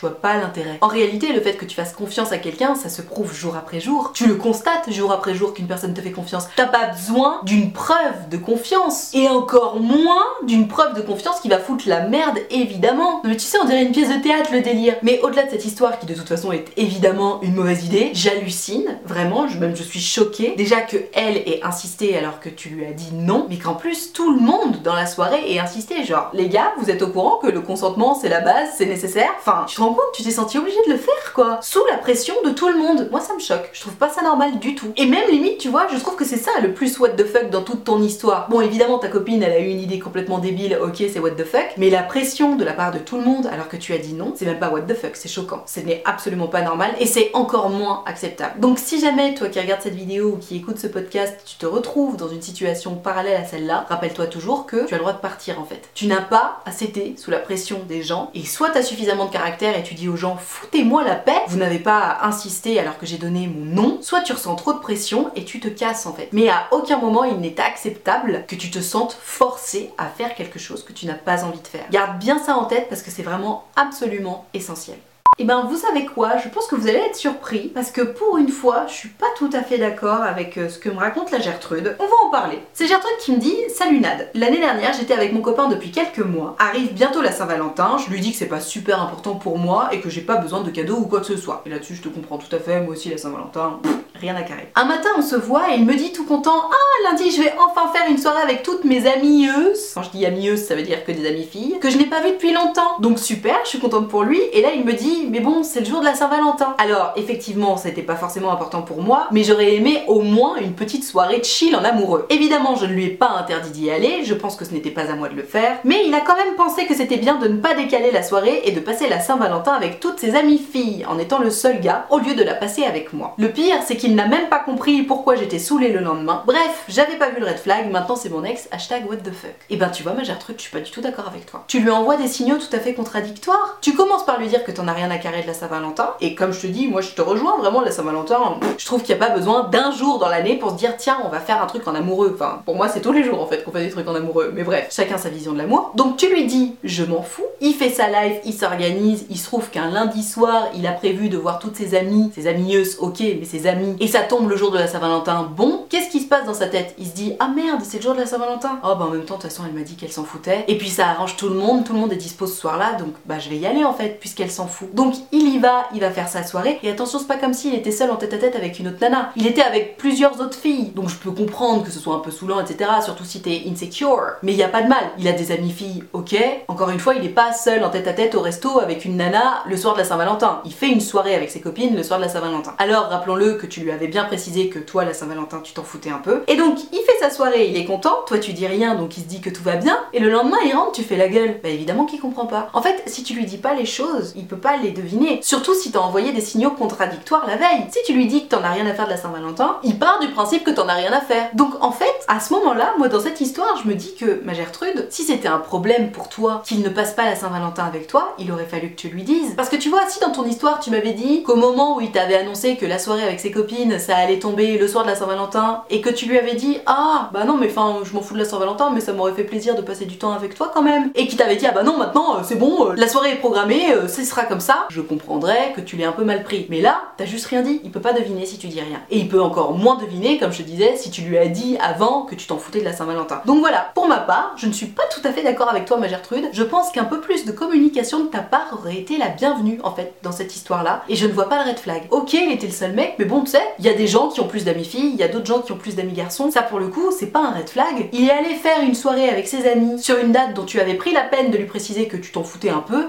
je 0.00 0.06
vois 0.06 0.18
pas 0.18 0.36
l'intérêt. 0.38 0.78
En 0.80 0.86
réalité, 0.86 1.32
le 1.32 1.42
fait 1.42 1.54
que 1.54 1.66
tu 1.66 1.76
fasses 1.76 1.92
confiance 1.92 2.32
à 2.32 2.38
quelqu'un, 2.38 2.74
ça 2.74 2.88
se 2.88 3.02
prouve 3.02 3.34
jour 3.34 3.54
après 3.56 3.80
jour. 3.80 4.12
Tu 4.14 4.26
le 4.26 4.34
constates 4.34 4.90
jour 4.90 5.12
après 5.12 5.34
jour 5.34 5.52
qu'une 5.52 5.66
personne 5.66 5.92
te 5.92 6.00
fait 6.00 6.10
confiance. 6.10 6.48
T'as 6.56 6.66
pas 6.66 6.86
besoin 6.86 7.40
d'une 7.44 7.72
preuve 7.72 8.28
de 8.30 8.38
confiance. 8.38 9.10
Et 9.12 9.28
encore 9.28 9.78
moins 9.78 10.24
d'une 10.46 10.68
preuve 10.68 10.94
de 10.94 11.02
confiance 11.02 11.40
qui 11.40 11.48
va 11.48 11.58
foutre 11.58 11.84
la 11.86 12.08
merde, 12.08 12.38
évidemment. 12.50 13.20
Mais 13.24 13.36
tu 13.36 13.44
sais, 13.44 13.58
on 13.62 13.66
dirait 13.66 13.82
une 13.82 13.92
pièce 13.92 14.08
de 14.08 14.22
théâtre, 14.22 14.50
le 14.52 14.62
délire. 14.62 14.94
Mais 15.02 15.20
au-delà 15.20 15.44
de 15.44 15.50
cette 15.50 15.66
histoire, 15.66 15.98
qui 15.98 16.06
de 16.06 16.14
toute 16.14 16.28
façon 16.28 16.50
est 16.50 16.66
évidemment 16.78 17.40
une 17.42 17.54
mauvaise 17.54 17.84
idée, 17.84 18.10
j'hallucine, 18.14 18.98
vraiment, 19.04 19.46
même 19.60 19.76
je 19.76 19.82
suis 19.82 20.00
choquée. 20.00 20.54
Déjà 20.56 20.80
que 20.80 20.96
elle 21.12 21.36
ait 21.36 21.60
insisté 21.62 22.16
alors 22.16 22.40
que 22.40 22.48
tu 22.48 22.70
lui 22.70 22.86
as 22.86 22.92
dit 22.92 23.10
non, 23.12 23.46
mais 23.50 23.58
qu'en 23.58 23.74
plus 23.74 24.12
tout 24.14 24.32
le 24.34 24.40
monde 24.40 24.80
dans 24.82 24.94
la 24.94 25.06
soirée 25.06 25.52
ait 25.52 25.58
insisté. 25.58 26.04
Genre, 26.04 26.30
les 26.32 26.48
gars, 26.48 26.72
vous 26.78 26.90
êtes 26.90 27.02
au 27.02 27.08
courant 27.08 27.36
que 27.36 27.48
le 27.48 27.60
consentement 27.60 28.14
c'est 28.14 28.30
la 28.30 28.40
base, 28.40 28.70
c'est 28.78 28.86
nécessaire? 28.86 29.30
Enfin, 29.38 29.64
tu 29.66 29.76
te 29.76 29.80
rends 29.80 29.89
compte, 29.94 30.12
tu 30.14 30.22
t'es 30.22 30.30
senti 30.30 30.58
obligé 30.58 30.78
de 30.86 30.92
le 30.92 30.98
faire 30.98 31.32
quoi. 31.34 31.58
Sous 31.62 31.84
la 31.90 31.96
pression 31.96 32.34
de 32.44 32.50
tout 32.50 32.68
le 32.68 32.78
monde. 32.78 33.08
Moi 33.10 33.20
ça 33.20 33.34
me 33.34 33.40
choque. 33.40 33.70
Je 33.72 33.80
trouve 33.80 33.94
pas 33.94 34.08
ça 34.08 34.22
normal 34.22 34.58
du 34.58 34.74
tout. 34.74 34.92
Et 34.96 35.06
même 35.06 35.28
limite, 35.30 35.58
tu 35.58 35.68
vois, 35.68 35.86
je 35.92 35.98
trouve 35.98 36.16
que 36.16 36.24
c'est 36.24 36.36
ça 36.36 36.50
le 36.62 36.72
plus 36.72 36.98
what 36.98 37.10
the 37.10 37.24
fuck 37.24 37.50
dans 37.50 37.62
toute 37.62 37.84
ton 37.84 38.02
histoire. 38.02 38.48
Bon, 38.48 38.60
évidemment, 38.60 38.98
ta 38.98 39.08
copine 39.08 39.42
elle 39.42 39.52
a 39.52 39.60
eu 39.60 39.68
une 39.68 39.80
idée 39.80 39.98
complètement 39.98 40.38
débile, 40.38 40.78
ok, 40.80 40.96
c'est 40.96 41.18
what 41.18 41.30
the 41.32 41.44
fuck. 41.44 41.66
Mais 41.76 41.90
la 41.90 42.02
pression 42.02 42.56
de 42.56 42.64
la 42.64 42.72
part 42.72 42.92
de 42.92 42.98
tout 42.98 43.16
le 43.16 43.22
monde 43.22 43.48
alors 43.52 43.68
que 43.68 43.76
tu 43.76 43.92
as 43.92 43.98
dit 43.98 44.14
non, 44.14 44.32
c'est 44.36 44.46
même 44.46 44.58
pas 44.58 44.70
what 44.70 44.82
the 44.82 44.94
fuck, 44.94 45.14
c'est 45.14 45.28
choquant. 45.28 45.62
Ce 45.66 45.80
n'est 45.80 46.02
absolument 46.04 46.48
pas 46.48 46.62
normal 46.62 46.92
et 46.98 47.06
c'est 47.06 47.30
encore 47.34 47.70
moins 47.70 48.02
acceptable. 48.06 48.60
Donc 48.60 48.78
si 48.78 49.00
jamais 49.00 49.34
toi 49.34 49.48
qui 49.48 49.60
regardes 49.60 49.82
cette 49.82 49.94
vidéo 49.94 50.32
ou 50.34 50.36
qui 50.36 50.56
écoute 50.56 50.78
ce 50.78 50.86
podcast, 50.86 51.40
tu 51.44 51.56
te 51.56 51.66
retrouves 51.66 52.16
dans 52.16 52.28
une 52.28 52.42
situation 52.42 52.94
parallèle 52.94 53.40
à 53.40 53.44
celle-là, 53.44 53.86
rappelle-toi 53.88 54.26
toujours 54.26 54.66
que 54.66 54.86
tu 54.86 54.94
as 54.94 54.96
le 54.96 55.02
droit 55.02 55.12
de 55.12 55.18
partir 55.18 55.60
en 55.60 55.64
fait. 55.64 55.88
Tu 55.94 56.06
n'as 56.06 56.20
pas 56.20 56.60
à 56.66 56.72
céder 56.72 57.14
sous 57.16 57.30
la 57.30 57.38
pression 57.38 57.80
des 57.88 58.02
gens 58.02 58.30
et 58.34 58.44
soit 58.44 58.70
t'as 58.70 58.82
suffisamment 58.82 59.26
de 59.26 59.32
caractère 59.32 59.69
et 59.76 59.82
tu 59.82 59.94
dis 59.94 60.08
aux 60.08 60.16
gens 60.16 60.36
foutez-moi 60.36 61.04
la 61.04 61.14
paix, 61.14 61.40
vous 61.48 61.58
n'avez 61.58 61.78
pas 61.78 61.98
à 61.98 62.26
insister 62.26 62.78
alors 62.78 62.98
que 62.98 63.06
j'ai 63.06 63.18
donné 63.18 63.46
mon 63.46 63.64
nom, 63.64 63.98
soit 64.02 64.22
tu 64.22 64.32
ressens 64.32 64.54
trop 64.54 64.72
de 64.72 64.78
pression 64.78 65.30
et 65.36 65.44
tu 65.44 65.60
te 65.60 65.68
casses 65.68 66.06
en 66.06 66.12
fait. 66.12 66.28
Mais 66.32 66.48
à 66.48 66.68
aucun 66.72 66.98
moment 66.98 67.24
il 67.24 67.38
n'est 67.38 67.60
acceptable 67.60 68.44
que 68.46 68.56
tu 68.56 68.70
te 68.70 68.80
sentes 68.80 69.16
forcé 69.20 69.90
à 69.98 70.06
faire 70.06 70.34
quelque 70.34 70.58
chose 70.58 70.84
que 70.84 70.92
tu 70.92 71.06
n'as 71.06 71.14
pas 71.14 71.44
envie 71.44 71.60
de 71.60 71.66
faire. 71.66 71.84
Garde 71.90 72.18
bien 72.18 72.38
ça 72.38 72.56
en 72.56 72.64
tête 72.64 72.88
parce 72.88 73.02
que 73.02 73.10
c'est 73.10 73.22
vraiment 73.22 73.64
absolument 73.76 74.46
essentiel. 74.54 74.98
Et 75.40 75.44
ben 75.44 75.62
vous 75.62 75.78
savez 75.78 76.04
quoi, 76.04 76.36
je 76.36 76.50
pense 76.50 76.66
que 76.66 76.74
vous 76.74 76.86
allez 76.86 76.98
être 76.98 77.16
surpris 77.16 77.68
parce 77.68 77.90
que 77.90 78.02
pour 78.02 78.36
une 78.36 78.50
fois, 78.50 78.84
je 78.86 78.92
suis 78.92 79.08
pas 79.08 79.24
tout 79.38 79.48
à 79.54 79.62
fait 79.62 79.78
d'accord 79.78 80.22
avec 80.22 80.58
euh, 80.58 80.68
ce 80.68 80.78
que 80.78 80.90
me 80.90 80.98
raconte 80.98 81.30
la 81.30 81.40
Gertrude. 81.40 81.96
On 81.98 82.04
va 82.04 82.10
en 82.22 82.26
en 82.26 82.30
parler. 82.30 82.58
C'est 82.74 82.86
Gertrude 82.86 83.16
qui 83.20 83.32
me 83.32 83.38
dit 83.38 83.56
Salut 83.74 84.00
Nad, 84.00 84.28
l'année 84.34 84.58
dernière 84.58 84.92
j'étais 84.92 85.14
avec 85.14 85.32
mon 85.32 85.40
copain 85.40 85.68
depuis 85.68 85.90
quelques 85.90 86.18
mois. 86.18 86.56
Arrive 86.58 86.92
bientôt 86.92 87.22
la 87.22 87.32
Saint-Valentin, 87.32 87.96
je 87.96 88.10
lui 88.12 88.20
dis 88.20 88.32
que 88.32 88.36
c'est 88.36 88.48
pas 88.48 88.60
super 88.60 89.00
important 89.00 89.34
pour 89.34 89.56
moi 89.56 89.88
et 89.92 90.00
que 90.00 90.10
j'ai 90.10 90.20
pas 90.20 90.36
besoin 90.36 90.60
de 90.60 90.70
cadeaux 90.70 90.98
ou 90.98 91.06
quoi 91.06 91.20
que 91.20 91.26
ce 91.26 91.38
soit. 91.38 91.62
Et 91.64 91.70
là-dessus 91.70 91.94
je 91.94 92.02
te 92.02 92.08
comprends 92.10 92.36
tout 92.36 92.54
à 92.54 92.58
fait, 92.58 92.82
moi 92.82 92.92
aussi 92.92 93.08
la 93.08 93.16
Saint-Valentin, 93.16 93.80
rien 94.14 94.36
à 94.36 94.42
carrer. 94.42 94.70
Un 94.74 94.84
matin 94.84 95.10
on 95.18 95.22
se 95.22 95.36
voit 95.36 95.72
et 95.72 95.76
il 95.76 95.84
me 95.84 95.94
dit 95.94 96.12
tout 96.12 96.24
content 96.24 96.68
Ah 96.70 97.10
lundi 97.10 97.30
je 97.30 97.42
vais 97.42 97.52
enfin 97.58 97.92
faire 97.92 98.10
une 98.10 98.18
soirée 98.18 98.42
avec 98.42 98.62
toutes 98.62 98.84
mes 98.84 99.06
amieuses. 99.06 99.92
Quand 99.94 100.02
je 100.02 100.10
dis 100.10 100.26
amieuses 100.26 100.64
ça 100.64 100.74
veut 100.74 100.82
dire 100.82 101.04
que 101.04 101.12
des 101.12 101.26
amies 101.28 101.44
filles, 101.44 101.78
que 101.80 101.90
je 101.90 101.98
n'ai 101.98 102.06
pas 102.06 102.20
vu 102.20 102.30
depuis 102.30 102.52
longtemps. 102.52 102.98
Donc 103.00 103.18
super, 103.18 103.56
je 103.64 103.70
suis 103.70 103.78
contente 103.78 104.08
pour 104.08 104.22
lui. 104.22 104.40
Et 104.52 104.62
là 104.62 104.68
il 104.74 104.84
me 104.84 104.92
dit 104.92 105.28
Mais 105.30 105.40
bon, 105.40 105.62
c'est 105.62 105.80
le 105.80 105.86
jour 105.86 106.00
de 106.00 106.04
la 106.04 106.14
Saint-Valentin. 106.14 106.74
Alors 106.78 107.12
effectivement 107.16 107.76
c'était 107.76 108.02
pas 108.02 108.16
forcément 108.16 108.52
important 108.52 108.82
pour 108.82 109.02
moi, 109.02 109.28
mais 109.32 109.44
j'aurais 109.44 109.74
aimé 109.74 110.02
au 110.08 110.20
moins 110.20 110.56
une 110.56 110.74
petite 110.74 111.04
soirée 111.04 111.42
chill 111.42 111.76
en 111.76 111.84
amoureux. 111.84 112.26
Évidemment 112.30 112.76
je 112.76 112.86
ne 112.86 112.92
lui 112.92 113.04
ai 113.06 113.10
pas 113.10 113.30
interdit 113.38 113.70
d'y 113.70 113.90
aller, 113.90 114.24
je 114.24 114.34
pense 114.34 114.56
que 114.56 114.64
ce 114.64 114.72
n'était 114.72 114.90
pas 114.90 115.10
à 115.10 115.14
moi 115.14 115.28
de 115.28 115.34
le 115.34 115.42
faire, 115.42 115.78
mais 115.84 116.02
il 116.06 116.14
a 116.14 116.20
quand 116.20 116.36
même 116.36 116.54
pensé 116.56 116.86
que 116.86 116.94
c'était 116.94 117.16
bien 117.16 117.36
de 117.36 117.48
ne 117.48 117.58
pas 117.58 117.74
décaler 117.74 118.10
la 118.10 118.22
soirée 118.22 118.62
et 118.64 118.72
de 118.72 118.80
passer 118.80 119.08
la 119.08 119.20
Saint-Valentin 119.20 119.72
avec 119.72 120.00
toutes 120.00 120.18
ses 120.18 120.34
amies 120.34 120.58
filles, 120.58 121.04
en 121.08 121.18
étant 121.18 121.38
le 121.38 121.50
seul 121.50 121.80
gars, 121.80 122.06
au 122.10 122.18
lieu 122.18 122.34
de 122.34 122.42
la 122.42 122.54
passer 122.54 122.84
avec 122.84 123.12
moi. 123.12 123.34
Le 123.38 123.48
pire, 123.48 123.78
c'est 123.84 123.96
qu'il 124.00 124.14
n'a 124.14 124.26
même 124.26 124.48
pas 124.48 124.58
compris 124.58 125.02
pourquoi 125.02 125.36
j'étais 125.36 125.58
saoulée 125.58 125.92
le 125.92 126.00
lendemain. 126.00 126.42
Bref, 126.46 126.84
j'avais 126.88 127.16
pas 127.16 127.28
vu 127.28 127.40
le 127.40 127.46
red 127.46 127.58
flag, 127.58 127.90
maintenant 127.90 128.16
c'est 128.16 128.30
mon 128.30 128.44
ex, 128.44 128.66
hashtag 128.72 129.08
what 129.08 129.16
the 129.16 129.32
fuck. 129.32 129.54
Et 129.68 129.76
ben 129.76 129.90
tu 129.90 130.02
vois 130.02 130.14
ma 130.14 130.24
Gertrude, 130.24 130.56
je 130.56 130.62
suis 130.62 130.72
pas 130.72 130.80
du 130.80 130.90
tout 130.90 131.02
d'accord 131.02 131.28
avec 131.28 131.44
toi. 131.44 131.64
Tu 131.68 131.80
lui 131.80 131.90
envoies 131.90 132.16
des 132.16 132.26
signaux 132.26 132.56
tout 132.56 132.74
à 132.74 132.80
fait 132.80 132.94
contradictoires. 132.94 133.78
Tu 133.82 133.92
commences 133.92 134.24
par 134.24 134.40
lui 134.40 134.48
dire 134.48 134.64
que 134.64 134.72
t'en 134.72 134.88
as 134.88 134.94
rien 134.94 135.10
à 135.10 135.18
carrer 135.18 135.42
de 135.42 135.46
la 135.46 135.54
Saint-Valentin, 135.54 136.14
et 136.20 136.34
comme 136.34 136.52
je 136.52 136.60
te 136.60 136.66
dis, 136.66 136.88
moi 136.88 137.02
je 137.02 137.10
te 137.10 137.20
rejoins 137.20 137.58
vraiment 137.58 137.82
la 137.82 137.90
Saint-Valentin, 137.90 138.58
je 138.78 138.86
trouve 138.86 139.02
qu'il 139.02 139.14
n'y 139.14 139.22
a 139.22 139.26
pas 139.26 139.34
besoin 139.34 139.64
d'un 139.64 139.90
jour 139.90 140.18
dans 140.18 140.28
l'année 140.28 140.56
pour 140.56 140.70
se 140.70 140.76
dire 140.76 140.96
tiens 140.96 141.18
on 141.24 141.28
va 141.28 141.40
faire 141.40 141.62
un 141.62 141.66
truc 141.66 141.86
en 141.86 141.94
amoureux. 141.94 142.32
Enfin, 142.34 142.62
pour 142.64 142.76
moi 142.76 142.88
c'est 142.88 143.00
tous 143.00 143.12
les 143.12 143.22
jours 143.22 143.40
en 143.42 143.46
fait 143.46 143.62
qu'on 143.62 143.70
fait 143.70 143.84
des 143.84 143.90
trucs 143.90 144.08
en 144.08 144.14
amoureux, 144.14 144.50
mais 144.54 144.64
bref, 144.64 144.88
chacun 144.90 145.18
sa 145.18 145.28
vision 145.28 145.52
de 145.52 145.58
l'amour. 145.58 145.92
Donc 145.94 146.16
tu 146.16 146.28
lui 146.28 146.46
dis 146.46 146.76
je 146.84 147.04
m'en 147.04 147.22
fous, 147.22 147.44
il 147.60 147.74
fait 147.74 147.90
sa 147.90 148.08
life, 148.08 148.38
il 148.46 148.54
s'organise, 148.54 149.26
il 149.28 149.36
se 149.36 149.44
trouve 149.44 149.68
qu'un 149.68 149.90
lundi 149.90 150.22
soir 150.22 150.68
il 150.74 150.86
a 150.86 150.92
prévu 150.92 151.28
de 151.28 151.36
voir 151.36 151.58
toutes 151.58 151.76
ses 151.76 151.94
amies, 151.94 152.30
ses 152.34 152.46
amieuses, 152.46 152.96
ok, 153.00 153.20
mais 153.20 153.44
ses 153.44 153.66
et 153.98 154.06
ça 154.06 154.20
tombe 154.20 154.48
le 154.48 154.56
jour 154.56 154.70
de 154.70 154.78
la 154.78 154.86
Saint-Valentin, 154.86 155.50
bon, 155.56 155.86
qu'est-ce 155.88 156.10
qui 156.10 156.20
se 156.20 156.28
passe 156.28 156.46
dans 156.46 156.54
sa 156.54 156.66
tête? 156.66 156.94
Il 156.98 157.06
se 157.06 157.12
dit 157.12 157.34
ah 157.40 157.48
merde, 157.48 157.80
c'est 157.82 157.96
le 157.96 158.02
jour 158.02 158.14
de 158.14 158.20
la 158.20 158.26
Saint-Valentin. 158.26 158.78
Oh 158.84 158.94
bah 158.98 159.06
en 159.08 159.10
même 159.10 159.24
temps, 159.24 159.36
de 159.36 159.42
toute 159.42 159.50
façon 159.50 159.62
elle 159.66 159.72
m'a 159.72 159.84
dit 159.84 159.96
qu'elle 159.96 160.12
s'en 160.12 160.24
foutait, 160.24 160.64
et 160.68 160.78
puis 160.78 160.88
ça 160.88 161.08
arrange 161.08 161.36
tout 161.36 161.48
le 161.48 161.54
monde, 161.54 161.84
tout 161.84 161.92
le 161.92 161.98
monde 161.98 162.12
est 162.12 162.16
dispo 162.16 162.46
ce 162.46 162.54
soir-là, 162.54 162.92
donc 162.94 163.14
bah 163.26 163.38
je 163.38 163.48
vais 163.48 163.56
y 163.56 163.66
aller 163.66 163.84
en 163.84 163.92
fait, 163.92 164.18
puisqu'elle 164.20 164.50
s'en 164.50 164.66
fout. 164.66 164.94
Donc 164.94 165.14
il 165.32 165.48
y 165.54 165.58
va, 165.58 165.84
il 165.94 166.00
va 166.00 166.10
faire 166.10 166.28
sa 166.28 166.44
soirée, 166.44 166.78
et 166.82 166.90
attention, 166.90 167.18
c'est 167.18 167.28
pas 167.28 167.36
comme 167.36 167.54
s'il 167.54 167.74
était 167.74 167.90
seul 167.90 168.10
en 168.10 168.16
tête 168.16 168.34
à 168.34 168.38
tête 168.38 168.56
avec 168.56 168.78
une 168.78 168.88
autre 168.88 168.98
nana. 169.00 169.30
Il 169.36 169.46
était 169.46 169.62
avec 169.62 169.96
plusieurs 169.96 170.40
autres 170.40 170.58
filles, 170.58 170.92
donc 170.94 171.08
je 171.08 171.16
peux 171.16 171.30
comprendre 171.30 171.84
que 171.84 171.90
ce 171.90 171.98
soit 171.98 172.14
un 172.14 172.20
peu 172.20 172.30
saoulant, 172.30 172.60
etc. 172.60 172.90
Surtout 173.02 173.24
si 173.24 173.40
t'es 173.40 173.62
insecure. 173.70 174.20
Mais 174.42 174.52
il 174.52 174.58
y 174.58 174.62
a 174.62 174.68
pas 174.68 174.82
de 174.82 174.88
mal. 174.88 175.04
Il 175.18 175.28
a 175.28 175.32
des 175.32 175.52
amis 175.52 175.70
filles, 175.70 176.04
ok. 176.12 176.36
Encore 176.68 176.90
une 176.90 176.98
fois, 176.98 177.14
il 177.14 177.24
est 177.24 177.30
pas 177.30 177.52
seul 177.52 177.84
en 177.84 177.90
tête 177.90 178.06
à 178.06 178.12
tête 178.12 178.34
au 178.34 178.40
resto 178.40 178.80
avec 178.80 179.04
une 179.04 179.16
nana 179.16 179.62
le 179.66 179.76
soir 179.76 179.94
de 179.94 179.98
la 179.98 180.04
Saint-Valentin. 180.04 180.60
Il 180.64 180.72
fait 180.72 180.88
une 180.88 181.00
soirée 181.00 181.34
avec 181.34 181.50
ses 181.50 181.60
copines 181.60 181.96
le 181.96 182.02
soir 182.02 182.18
de 182.18 182.24
la 182.24 182.30
Saint-Valentin. 182.30 182.74
Alors 182.78 183.08
rappelons-le 183.08 183.54
que 183.54 183.66
tu 183.66 183.79
lui 183.82 183.90
avais 183.90 184.08
bien 184.08 184.24
précisé 184.24 184.68
que 184.68 184.78
toi 184.78 185.04
la 185.04 185.14
Saint-Valentin 185.14 185.60
tu 185.62 185.72
t'en 185.72 185.82
foutais 185.82 186.10
un 186.10 186.18
peu. 186.18 186.42
Et 186.48 186.56
donc 186.56 186.78
il 186.92 187.00
fait 187.00 187.18
sa 187.20 187.30
soirée, 187.30 187.68
il 187.68 187.76
est 187.76 187.84
content, 187.84 188.22
toi 188.26 188.38
tu 188.38 188.52
dis 188.52 188.66
rien 188.66 188.94
donc 188.94 189.16
il 189.16 189.22
se 189.22 189.28
dit 189.28 189.40
que 189.40 189.50
tout 189.50 189.62
va 189.62 189.76
bien. 189.76 189.98
Et 190.12 190.20
le 190.20 190.30
lendemain 190.30 190.58
il 190.64 190.74
rentre, 190.74 190.92
tu 190.92 191.02
fais 191.02 191.16
la 191.16 191.28
gueule. 191.28 191.60
Bah 191.62 191.68
évidemment 191.68 192.06
qu'il 192.06 192.20
comprend 192.20 192.46
pas. 192.46 192.70
En 192.72 192.82
fait, 192.82 193.02
si 193.06 193.22
tu 193.22 193.34
lui 193.34 193.44
dis 193.44 193.58
pas 193.58 193.74
les 193.74 193.86
choses, 193.86 194.32
il 194.36 194.46
peut 194.46 194.56
pas 194.56 194.76
les 194.76 194.90
deviner. 194.90 195.40
Surtout 195.42 195.74
si 195.74 195.92
t'as 195.92 196.00
envoyé 196.00 196.32
des 196.32 196.40
signaux 196.40 196.70
contradictoires 196.70 197.46
la 197.46 197.56
veille. 197.56 197.86
Si 197.90 197.98
tu 198.04 198.12
lui 198.12 198.26
dis 198.26 198.44
que 198.44 198.54
t'en 198.54 198.62
as 198.62 198.70
rien 198.70 198.86
à 198.86 198.94
faire 198.94 199.06
de 199.06 199.10
la 199.10 199.16
Saint-Valentin, 199.16 199.78
il 199.82 199.98
part 199.98 200.20
du 200.20 200.28
principe 200.28 200.64
que 200.64 200.70
t'en 200.70 200.88
as 200.88 200.94
rien 200.94 201.12
à 201.12 201.20
faire. 201.20 201.50
Donc 201.54 201.72
en 201.80 201.92
fait, 201.92 202.14
à 202.28 202.40
ce 202.40 202.52
moment-là, 202.54 202.94
moi 202.98 203.08
dans 203.08 203.20
cette 203.20 203.40
histoire, 203.40 203.76
je 203.82 203.88
me 203.88 203.94
dis 203.94 204.14
que 204.14 204.40
ma 204.44 204.54
Gertrude, 204.54 205.06
si 205.10 205.24
c'était 205.24 205.48
un 205.48 205.58
problème 205.58 206.10
pour 206.10 206.28
toi 206.28 206.62
qu'il 206.66 206.82
ne 206.82 206.88
passe 206.88 207.12
pas 207.12 207.24
la 207.24 207.36
Saint-Valentin 207.36 207.84
avec 207.84 208.06
toi, 208.06 208.34
il 208.38 208.50
aurait 208.52 208.66
fallu 208.66 208.90
que 208.90 208.96
tu 208.96 209.08
lui 209.08 209.22
dises. 209.22 209.54
Parce 209.56 209.68
que 209.68 209.76
tu 209.76 209.88
vois, 209.88 210.06
si 210.08 210.20
dans 210.20 210.30
ton 210.30 210.44
histoire 210.44 210.80
tu 210.80 210.90
m'avais 210.90 211.12
dit 211.12 211.42
qu'au 211.42 211.56
moment 211.56 211.96
où 211.96 212.00
il 212.00 212.10
t'avait 212.10 212.36
annoncé 212.36 212.76
que 212.76 212.86
la 212.86 212.98
soirée 212.98 213.22
avec 213.22 213.40
ses 213.40 213.50
copines 213.50 213.69
ça 213.98 214.16
allait 214.16 214.38
tomber 214.38 214.78
le 214.78 214.88
soir 214.88 215.04
de 215.04 215.10
la 215.10 215.16
Saint-Valentin 215.16 215.82
et 215.90 216.00
que 216.00 216.10
tu 216.10 216.26
lui 216.26 216.38
avais 216.38 216.54
dit 216.54 216.78
ah 216.86 217.30
bah 217.32 217.44
non 217.44 217.56
mais 217.56 217.68
enfin 217.68 217.98
je 218.04 218.12
m'en 218.12 218.22
fous 218.22 218.34
de 218.34 218.40
la 218.40 218.44
Saint-Valentin 218.44 218.90
mais 218.92 219.00
ça 219.00 219.12
m'aurait 219.12 219.32
fait 219.32 219.44
plaisir 219.44 219.74
de 219.74 219.82
passer 219.82 220.06
du 220.06 220.18
temps 220.18 220.32
avec 220.32 220.54
toi 220.54 220.70
quand 220.72 220.82
même 220.82 221.10
et 221.14 221.26
qui 221.26 221.36
t'avait 221.36 221.56
dit 221.56 221.66
ah 221.66 221.72
bah 221.72 221.82
non 221.82 221.96
maintenant 221.96 222.36
euh, 222.36 222.40
c'est 222.44 222.56
bon 222.56 222.90
euh, 222.90 222.94
la 222.96 223.08
soirée 223.08 223.32
est 223.32 223.36
programmée 223.36 223.92
euh, 223.92 224.08
ce 224.08 224.24
sera 224.24 224.44
comme 224.44 224.60
ça 224.60 224.86
je 224.90 225.00
comprendrais 225.00 225.72
que 225.74 225.80
tu 225.80 225.96
l'aies 225.96 226.04
un 226.04 226.12
peu 226.12 226.24
mal 226.24 226.42
pris. 226.42 226.66
Mais 226.68 226.80
là 226.80 227.02
t'as 227.16 227.24
juste 227.24 227.46
rien 227.46 227.62
dit. 227.62 227.80
Il 227.84 227.90
peut 227.90 228.00
pas 228.00 228.12
deviner 228.12 228.46
si 228.46 228.58
tu 228.58 228.68
dis 228.68 228.80
rien. 228.80 229.00
Et 229.10 229.18
il 229.18 229.28
peut 229.28 229.40
encore 229.40 229.76
moins 229.76 229.96
deviner 229.96 230.38
comme 230.38 230.52
je 230.52 230.58
te 230.58 230.62
disais 230.62 230.96
si 230.96 231.10
tu 231.10 231.22
lui 231.22 231.38
as 231.38 231.46
dit 231.46 231.76
avant 231.80 232.22
que 232.22 232.34
tu 232.34 232.46
t'en 232.46 232.58
foutais 232.58 232.80
de 232.80 232.84
la 232.84 232.92
Saint-Valentin. 232.92 233.42
Donc 233.46 233.60
voilà. 233.60 233.90
Pour 233.94 234.08
ma 234.08 234.18
part 234.18 234.54
je 234.56 234.66
ne 234.66 234.72
suis 234.72 234.86
pas 234.86 235.04
tout 235.12 235.20
à 235.24 235.32
fait 235.32 235.42
d'accord 235.42 235.68
avec 235.68 235.84
toi 235.84 235.96
ma 235.96 236.08
Gertrude. 236.08 236.48
Je 236.52 236.62
pense 236.62 236.90
qu'un 236.90 237.04
peu 237.04 237.20
plus 237.20 237.44
de 237.44 237.52
communication 237.52 238.24
de 238.24 238.28
ta 238.28 238.40
part 238.40 238.70
aurait 238.72 238.96
été 238.96 239.16
la 239.16 239.28
bienvenue 239.28 239.80
en 239.84 239.92
fait 239.92 240.14
dans 240.22 240.32
cette 240.32 240.54
histoire 240.54 240.82
là 240.82 241.02
et 241.08 241.16
je 241.16 241.26
ne 241.26 241.32
vois 241.32 241.48
pas 241.48 241.62
le 241.62 241.70
red 241.70 241.78
flag. 241.78 242.02
Ok 242.10 242.32
il 242.32 242.52
était 242.52 242.66
le 242.66 242.72
seul 242.72 242.92
mec 242.92 243.14
mais 243.18 243.24
bon 243.24 243.42
tu 243.42 243.50
sais 243.50 243.59
il 243.78 243.84
y 243.84 243.88
a 243.88 243.94
des 243.94 244.06
gens 244.06 244.28
qui 244.28 244.40
ont 244.40 244.46
plus 244.46 244.64
d'amis 244.64 244.84
filles 244.84 245.10
il 245.14 245.20
y 245.20 245.22
a 245.22 245.28
d'autres 245.28 245.46
gens 245.46 245.60
qui 245.60 245.72
ont 245.72 245.76
plus 245.76 245.96
d'amis 245.96 246.12
garçons. 246.12 246.50
Ça 246.50 246.62
pour 246.62 246.78
le 246.78 246.88
coup 246.88 247.10
c'est 247.16 247.32
pas 247.32 247.40
un 247.40 247.50
red 247.50 247.68
flag. 247.68 248.08
Il 248.12 248.28
est 248.28 248.32
allé 248.32 248.54
faire 248.54 248.82
une 248.82 248.94
soirée 248.94 249.28
avec 249.28 249.48
ses 249.48 249.66
amis 249.68 250.00
sur 250.02 250.18
une 250.18 250.32
date 250.32 250.54
dont 250.54 250.64
tu 250.64 250.80
avais 250.80 250.94
pris 250.94 251.12
la 251.12 251.22
peine 251.22 251.50
de 251.50 251.56
lui 251.56 251.66
préciser 251.66 252.06
que 252.06 252.16
tu 252.16 252.32
t'en 252.32 252.42
foutais 252.42 252.70
un 252.70 252.80
peu 252.80 253.08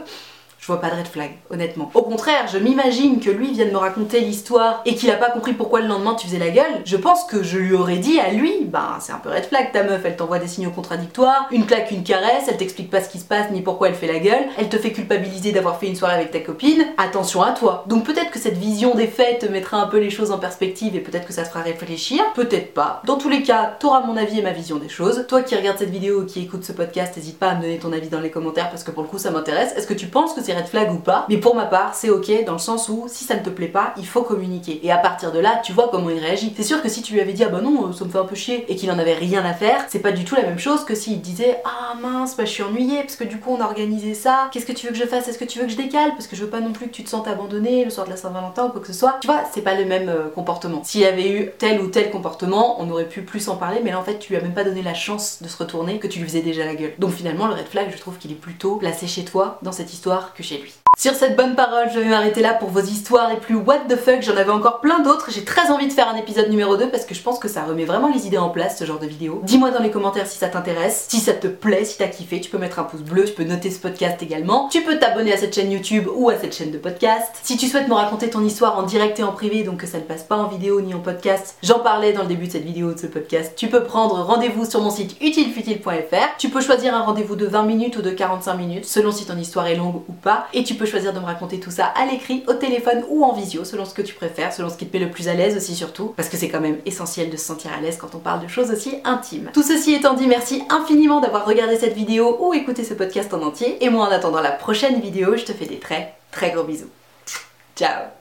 je 0.62 0.68
vois 0.68 0.80
pas 0.80 0.92
de 0.92 0.96
red 0.96 1.08
flag, 1.08 1.32
honnêtement. 1.50 1.90
Au 1.96 2.04
contraire, 2.04 2.48
je 2.48 2.60
m'imagine 2.60 3.20
que 3.20 3.32
lui 3.32 3.52
vienne 3.52 3.72
me 3.72 3.78
raconter 3.78 4.20
l'histoire 4.20 4.84
et 4.86 4.94
qu'il 4.94 5.10
a 5.10 5.16
pas 5.16 5.32
compris 5.32 5.54
pourquoi 5.54 5.82
le 5.82 5.88
lendemain 5.88 6.14
tu 6.14 6.28
faisais 6.28 6.38
la 6.38 6.52
gueule. 6.52 6.82
Je 6.86 6.98
pense 6.98 7.24
que 7.24 7.42
je 7.42 7.58
lui 7.58 7.74
aurais 7.74 7.98
dit 7.98 8.20
à 8.20 8.30
lui, 8.32 8.66
bah 8.66 9.00
c'est 9.00 9.12
un 9.12 9.18
peu 9.18 9.30
red 9.30 9.46
flag 9.46 9.72
ta 9.72 9.82
meuf, 9.82 10.02
elle 10.06 10.16
t'envoie 10.16 10.38
des 10.38 10.48
signaux 10.48 10.70
contradictoires, 10.70 11.48
une 11.50 11.66
claque, 11.66 11.90
une 11.90 12.04
caresse, 12.04 12.44
elle 12.48 12.58
t'explique 12.58 12.92
pas 12.92 13.02
ce 13.02 13.10
qui 13.10 13.18
se 13.18 13.26
passe 13.26 13.50
ni 13.50 13.62
pourquoi 13.62 13.88
elle 13.88 13.96
fait 13.96 14.06
la 14.06 14.20
gueule, 14.20 14.44
elle 14.56 14.70
te 14.70 14.78
fait 14.78 14.92
culpabiliser 14.92 15.52
d'avoir 15.52 15.80
fait 15.80 15.88
une 15.88 15.96
soirée 15.96 16.14
avec 16.14 16.30
ta 16.30 16.40
copine, 16.42 16.86
attention 17.00 17.42
à 17.42 17.54
toi. 17.54 17.84
Donc 17.88 18.06
peut-être 18.06 18.30
que 18.30 18.38
cette 18.38 18.58
vision 18.58 18.94
des 18.94 19.08
faits 19.08 19.40
te 19.40 19.46
mettra 19.48 19.78
un 19.78 19.88
peu 19.88 19.98
les 19.98 20.12
choses 20.12 20.30
en 20.30 20.38
perspective 20.38 20.96
et 20.96 21.00
peut-être 21.00 21.26
que 21.26 21.34
ça 21.34 21.42
te 21.42 21.48
fera 21.48 21.62
réfléchir, 21.62 22.22
peut-être 22.36 22.76
pas. 22.76 23.02
Dans 23.08 23.18
tous 23.18 23.30
les 23.30 23.42
cas, 23.42 23.76
t'auras 23.80 24.02
mon 24.02 24.16
avis 24.16 24.38
et 24.38 24.44
ma 24.44 24.52
vision 24.52 24.78
des 24.78 24.90
choses. 24.90 25.26
Toi 25.28 25.42
qui 25.42 25.56
regardes 25.56 25.80
cette 25.80 25.90
vidéo 25.90 26.22
ou 26.22 26.26
qui 26.28 26.44
écoute 26.44 26.64
ce 26.64 26.72
podcast, 26.72 27.18
n'hésite 27.18 27.40
pas 27.40 27.50
à 27.50 27.56
me 27.56 27.62
donner 27.64 27.80
ton 27.80 27.92
avis 27.94 28.10
dans 28.10 28.22
les 28.22 28.30
commentaires 28.30 28.70
parce 28.70 28.84
que 28.84 28.92
pour 28.92 29.02
le 29.02 29.10
coup 29.10 29.18
ça 29.18 29.32
m'intéresse. 29.32 29.74
Est-ce 29.76 29.88
que 29.88 29.96
tu 29.96 30.06
penses 30.06 30.36
que 30.36 30.44
c'est 30.44 30.51
red 30.54 30.68
flag 30.68 30.92
ou 30.92 30.98
pas 30.98 31.26
mais 31.30 31.38
pour 31.38 31.56
ma 31.56 31.66
part, 31.66 31.96
c'est 31.96 32.10
ok 32.10 32.44
dans 32.46 32.54
le 32.54 32.60
sens 32.60 32.90
où 32.90 33.06
si 33.08 33.24
ça 33.24 33.36
ne 33.36 33.42
te 33.42 33.50
plaît 33.50 33.68
pas, 33.68 33.94
il 33.98 34.06
faut 34.06 34.24
communiquer. 34.24 34.80
Et 34.84 34.92
à 34.92 34.98
partir 34.98 35.32
de 35.32 35.40
là, 35.40 35.62
tu 35.64 35.74
vois 35.74 35.90
comment 35.90 36.10
il 36.10 36.20
réagit. 36.20 36.54
C'est 36.56 36.64
sûr 36.64 36.82
que 36.82 36.90
si 36.90 37.02
tu 37.02 37.14
lui 37.14 37.22
avais 37.22 37.34
dit 37.34 37.44
ah 37.44 37.50
bah 37.50 37.62
non, 37.62 37.94
ça 37.94 38.06
me 38.06 38.10
fait 38.10 38.18
un 38.18 38.26
peu 38.26 38.36
chier 38.36 38.66
et 38.72 38.76
qu'il 38.76 38.92
en 38.92 39.00
avait 39.00 39.14
rien 39.14 39.44
à 39.46 39.54
faire, 39.54 39.86
c'est 39.88 40.00
pas 40.00 40.12
du 40.12 40.26
tout 40.26 40.36
la 40.36 40.44
même 40.44 40.60
chose 40.60 40.84
que 40.84 40.96
s'il 40.96 41.22
disait 41.22 41.62
ah 41.66 41.96
mince, 42.02 42.36
bah 42.36 42.46
je 42.46 42.52
suis 42.52 42.64
ennuyée 42.64 43.02
parce 43.02 43.16
que 43.16 43.24
du 43.24 43.40
coup 43.40 43.56
on 43.58 43.62
a 43.62 43.66
organisé 43.66 44.14
ça. 44.14 44.50
Qu'est-ce 44.52 44.66
que 44.66 44.72
tu 44.72 44.88
veux 44.88 44.92
que 44.92 44.98
je 44.98 45.06
fasse? 45.06 45.28
Est-ce 45.28 45.38
que 45.40 45.46
tu 45.46 45.60
veux 45.60 45.66
que 45.66 45.72
je 45.72 45.78
décale? 45.78 46.12
Parce 46.12 46.28
que 46.28 46.36
je 46.36 46.44
veux 46.44 46.50
pas 46.50 46.60
non 46.60 46.74
plus 46.74 46.88
que 46.88 46.92
tu 46.92 47.04
te 47.04 47.10
sentes 47.10 47.28
abandonné 47.28 47.84
le 47.86 47.90
soir 47.90 48.06
de 48.06 48.12
la 48.12 48.18
Saint-Valentin 48.18 48.66
ou 48.66 48.70
quoi 48.70 48.82
que 48.82 48.88
ce 48.88 48.94
soit. 48.94 49.18
Tu 49.22 49.28
vois, 49.28 49.44
c'est 49.54 49.62
pas 49.62 49.76
le 49.76 49.86
même 49.86 50.10
euh, 50.10 50.30
comportement. 50.30 50.84
S'il 50.84 51.02
y 51.02 51.06
avait 51.06 51.30
eu 51.32 51.52
tel 51.58 51.82
ou 51.82 51.88
tel 51.88 52.12
comportement, 52.12 52.82
on 52.82 52.90
aurait 52.90 53.08
pu 53.08 53.22
plus 53.22 53.48
en 53.50 53.56
parler, 53.56 53.80
mais 53.84 53.92
là 53.92 54.00
en 54.00 54.04
fait 54.04 54.20
tu 54.20 54.34
lui 54.34 54.40
as 54.40 54.42
même 54.42 54.54
pas 54.54 54.64
donné 54.64 54.82
la 54.82 54.94
chance 54.94 55.40
de 55.42 55.48
se 55.48 55.58
retourner 55.58 56.00
que 56.00 56.08
tu 56.08 56.20
lui 56.20 56.28
faisais 56.28 56.42
déjà 56.42 56.66
la 56.66 56.76
gueule. 56.76 56.94
Donc 57.00 57.12
finalement 57.12 57.48
le 57.48 57.54
red 57.54 57.68
flag, 57.68 57.90
je 57.92 57.98
trouve 57.98 58.18
qu'il 58.18 58.32
est 58.32 58.36
plutôt 58.36 58.76
placé 58.76 59.08
chez 59.08 59.24
toi 59.24 59.60
dans 59.62 59.72
cette 59.72 59.94
histoire 59.94 60.34
que 60.34 60.41
chez 60.42 60.58
lui. 60.58 60.81
Sur 60.98 61.16
cette 61.16 61.38
bonne 61.38 61.56
parole, 61.56 61.90
je 61.92 62.00
vais 62.00 62.10
m'arrêter 62.10 62.42
là 62.42 62.54
pour 62.54 62.70
vos 62.70 62.82
histoires 62.82 63.30
les 63.30 63.38
plus 63.38 63.56
what 63.56 63.80
the 63.88 63.96
fuck. 63.96 64.22
J'en 64.22 64.36
avais 64.36 64.52
encore 64.52 64.82
plein 64.82 65.00
d'autres. 65.00 65.32
J'ai 65.32 65.46
très 65.46 65.72
envie 65.72 65.88
de 65.88 65.94
faire 65.94 66.10
un 66.10 66.18
épisode 66.18 66.50
numéro 66.50 66.76
2 66.76 66.90
parce 66.90 67.06
que 67.06 67.16
je 67.16 67.22
pense 67.22 67.40
que 67.40 67.48
ça 67.48 67.64
remet 67.64 67.86
vraiment 67.86 68.10
les 68.14 68.28
idées 68.28 68.38
en 68.38 68.50
place, 68.50 68.78
ce 68.78 68.84
genre 68.84 69.00
de 69.00 69.08
vidéo. 69.08 69.40
Dis-moi 69.44 69.72
dans 69.72 69.82
les 69.82 69.90
commentaires 69.90 70.28
si 70.28 70.38
ça 70.38 70.50
t'intéresse, 70.50 71.06
si 71.10 71.20
ça 71.20 71.32
te 71.32 71.48
plaît, 71.48 71.86
si 71.86 71.98
t'as 71.98 72.08
kiffé. 72.08 72.42
Tu 72.42 72.52
peux 72.52 72.58
mettre 72.58 72.78
un 72.78 72.84
pouce 72.84 73.02
bleu, 73.02 73.24
tu 73.24 73.32
peux 73.32 73.46
noter 73.46 73.72
ce 73.72 73.80
podcast 73.80 74.22
également. 74.22 74.68
Tu 74.70 74.82
peux 74.84 75.00
t'abonner 75.00 75.32
à 75.32 75.38
cette 75.38 75.56
chaîne 75.56 75.72
YouTube 75.72 76.08
ou 76.14 76.30
à 76.30 76.36
cette 76.38 76.54
chaîne 76.54 76.72
de 76.72 76.78
podcast. 76.78 77.32
Si 77.42 77.56
tu 77.56 77.68
souhaites 77.68 77.88
me 77.88 77.96
raconter 77.96 78.30
ton 78.30 78.44
histoire 78.44 78.78
en 78.78 78.84
direct 78.84 79.18
et 79.18 79.24
en 79.24 79.32
privé, 79.32 79.64
donc 79.64 79.78
que 79.78 79.88
ça 79.88 79.98
ne 79.98 80.04
passe 80.04 80.24
pas 80.24 80.36
en 80.36 80.50
vidéo 80.50 80.82
ni 80.82 80.94
en 80.94 81.00
podcast, 81.00 81.56
j'en 81.64 81.80
parlais 81.80 82.12
dans 82.12 82.24
le 82.24 82.28
début 82.28 82.48
de 82.48 82.52
cette 82.52 82.66
vidéo, 82.66 82.94
de 82.94 83.00
ce 83.00 83.08
podcast, 83.08 83.54
tu 83.56 83.68
peux 83.70 83.86
prendre 83.86 84.22
rendez-vous 84.22 84.70
sur 84.70 84.82
mon 84.82 84.92
site 84.92 85.16
utilefutile.fr. 85.22 86.38
Tu 86.38 86.50
peux 86.50 86.62
choisir 86.62 86.94
un 86.94 87.02
rendez-vous 87.02 87.38
de 87.38 87.48
20 87.48 87.64
minutes 87.64 87.98
ou 87.98 88.02
de 88.02 88.12
45 88.12 88.54
minutes, 88.56 88.86
selon 88.86 89.14
si 89.14 89.26
ton 89.26 89.38
histoire 89.38 89.68
est 89.68 89.76
longue 89.76 90.04
ou 90.10 90.14
pas. 90.14 90.48
Et 90.54 90.66
tu 90.66 90.76
peux 90.76 90.81
choisir 90.86 91.14
de 91.14 91.20
me 91.20 91.26
raconter 91.26 91.60
tout 91.60 91.72
ça 91.72 91.86
à 91.86 92.06
l'écrit, 92.06 92.44
au 92.48 92.54
téléphone 92.54 93.04
ou 93.10 93.24
en 93.24 93.34
visio, 93.34 93.66
selon 93.66 93.86
ce 93.86 93.94
que 93.94 94.02
tu 94.02 94.14
préfères, 94.14 94.54
selon 94.54 94.70
ce 94.70 94.78
qui 94.78 94.86
te 94.86 94.98
met 94.98 95.04
le 95.04 95.12
plus 95.12 95.28
à 95.28 95.34
l'aise 95.34 95.56
aussi 95.56 95.76
surtout, 95.76 96.14
parce 96.16 96.30
que 96.30 96.38
c'est 96.38 96.50
quand 96.50 96.62
même 96.62 96.78
essentiel 96.86 97.30
de 97.30 97.38
se 97.38 97.46
sentir 97.46 97.72
à 97.74 97.82
l'aise 97.82 97.98
quand 97.98 98.16
on 98.16 98.20
parle 98.20 98.42
de 98.42 98.48
choses 98.48 98.72
aussi 98.72 98.96
intimes. 99.04 99.50
Tout 99.54 99.64
ceci 99.64 99.94
étant 99.94 100.14
dit, 100.14 100.28
merci 100.28 100.64
infiniment 100.70 101.22
d'avoir 101.22 101.46
regardé 101.46 101.78
cette 101.78 101.94
vidéo 101.94 102.38
ou 102.40 102.54
écouté 102.54 102.84
ce 102.84 102.94
podcast 102.94 103.34
en 103.34 103.42
entier, 103.42 103.84
et 103.84 103.90
moi 103.90 104.08
en 104.08 104.12
attendant 104.12 104.42
la 104.42 104.52
prochaine 104.52 105.00
vidéo, 105.00 105.36
je 105.36 105.44
te 105.46 105.54
fais 105.54 105.66
des 105.66 105.80
très 105.80 106.16
très 106.32 106.52
gros 106.52 106.64
bisous. 106.64 106.90
Ciao 107.76 108.21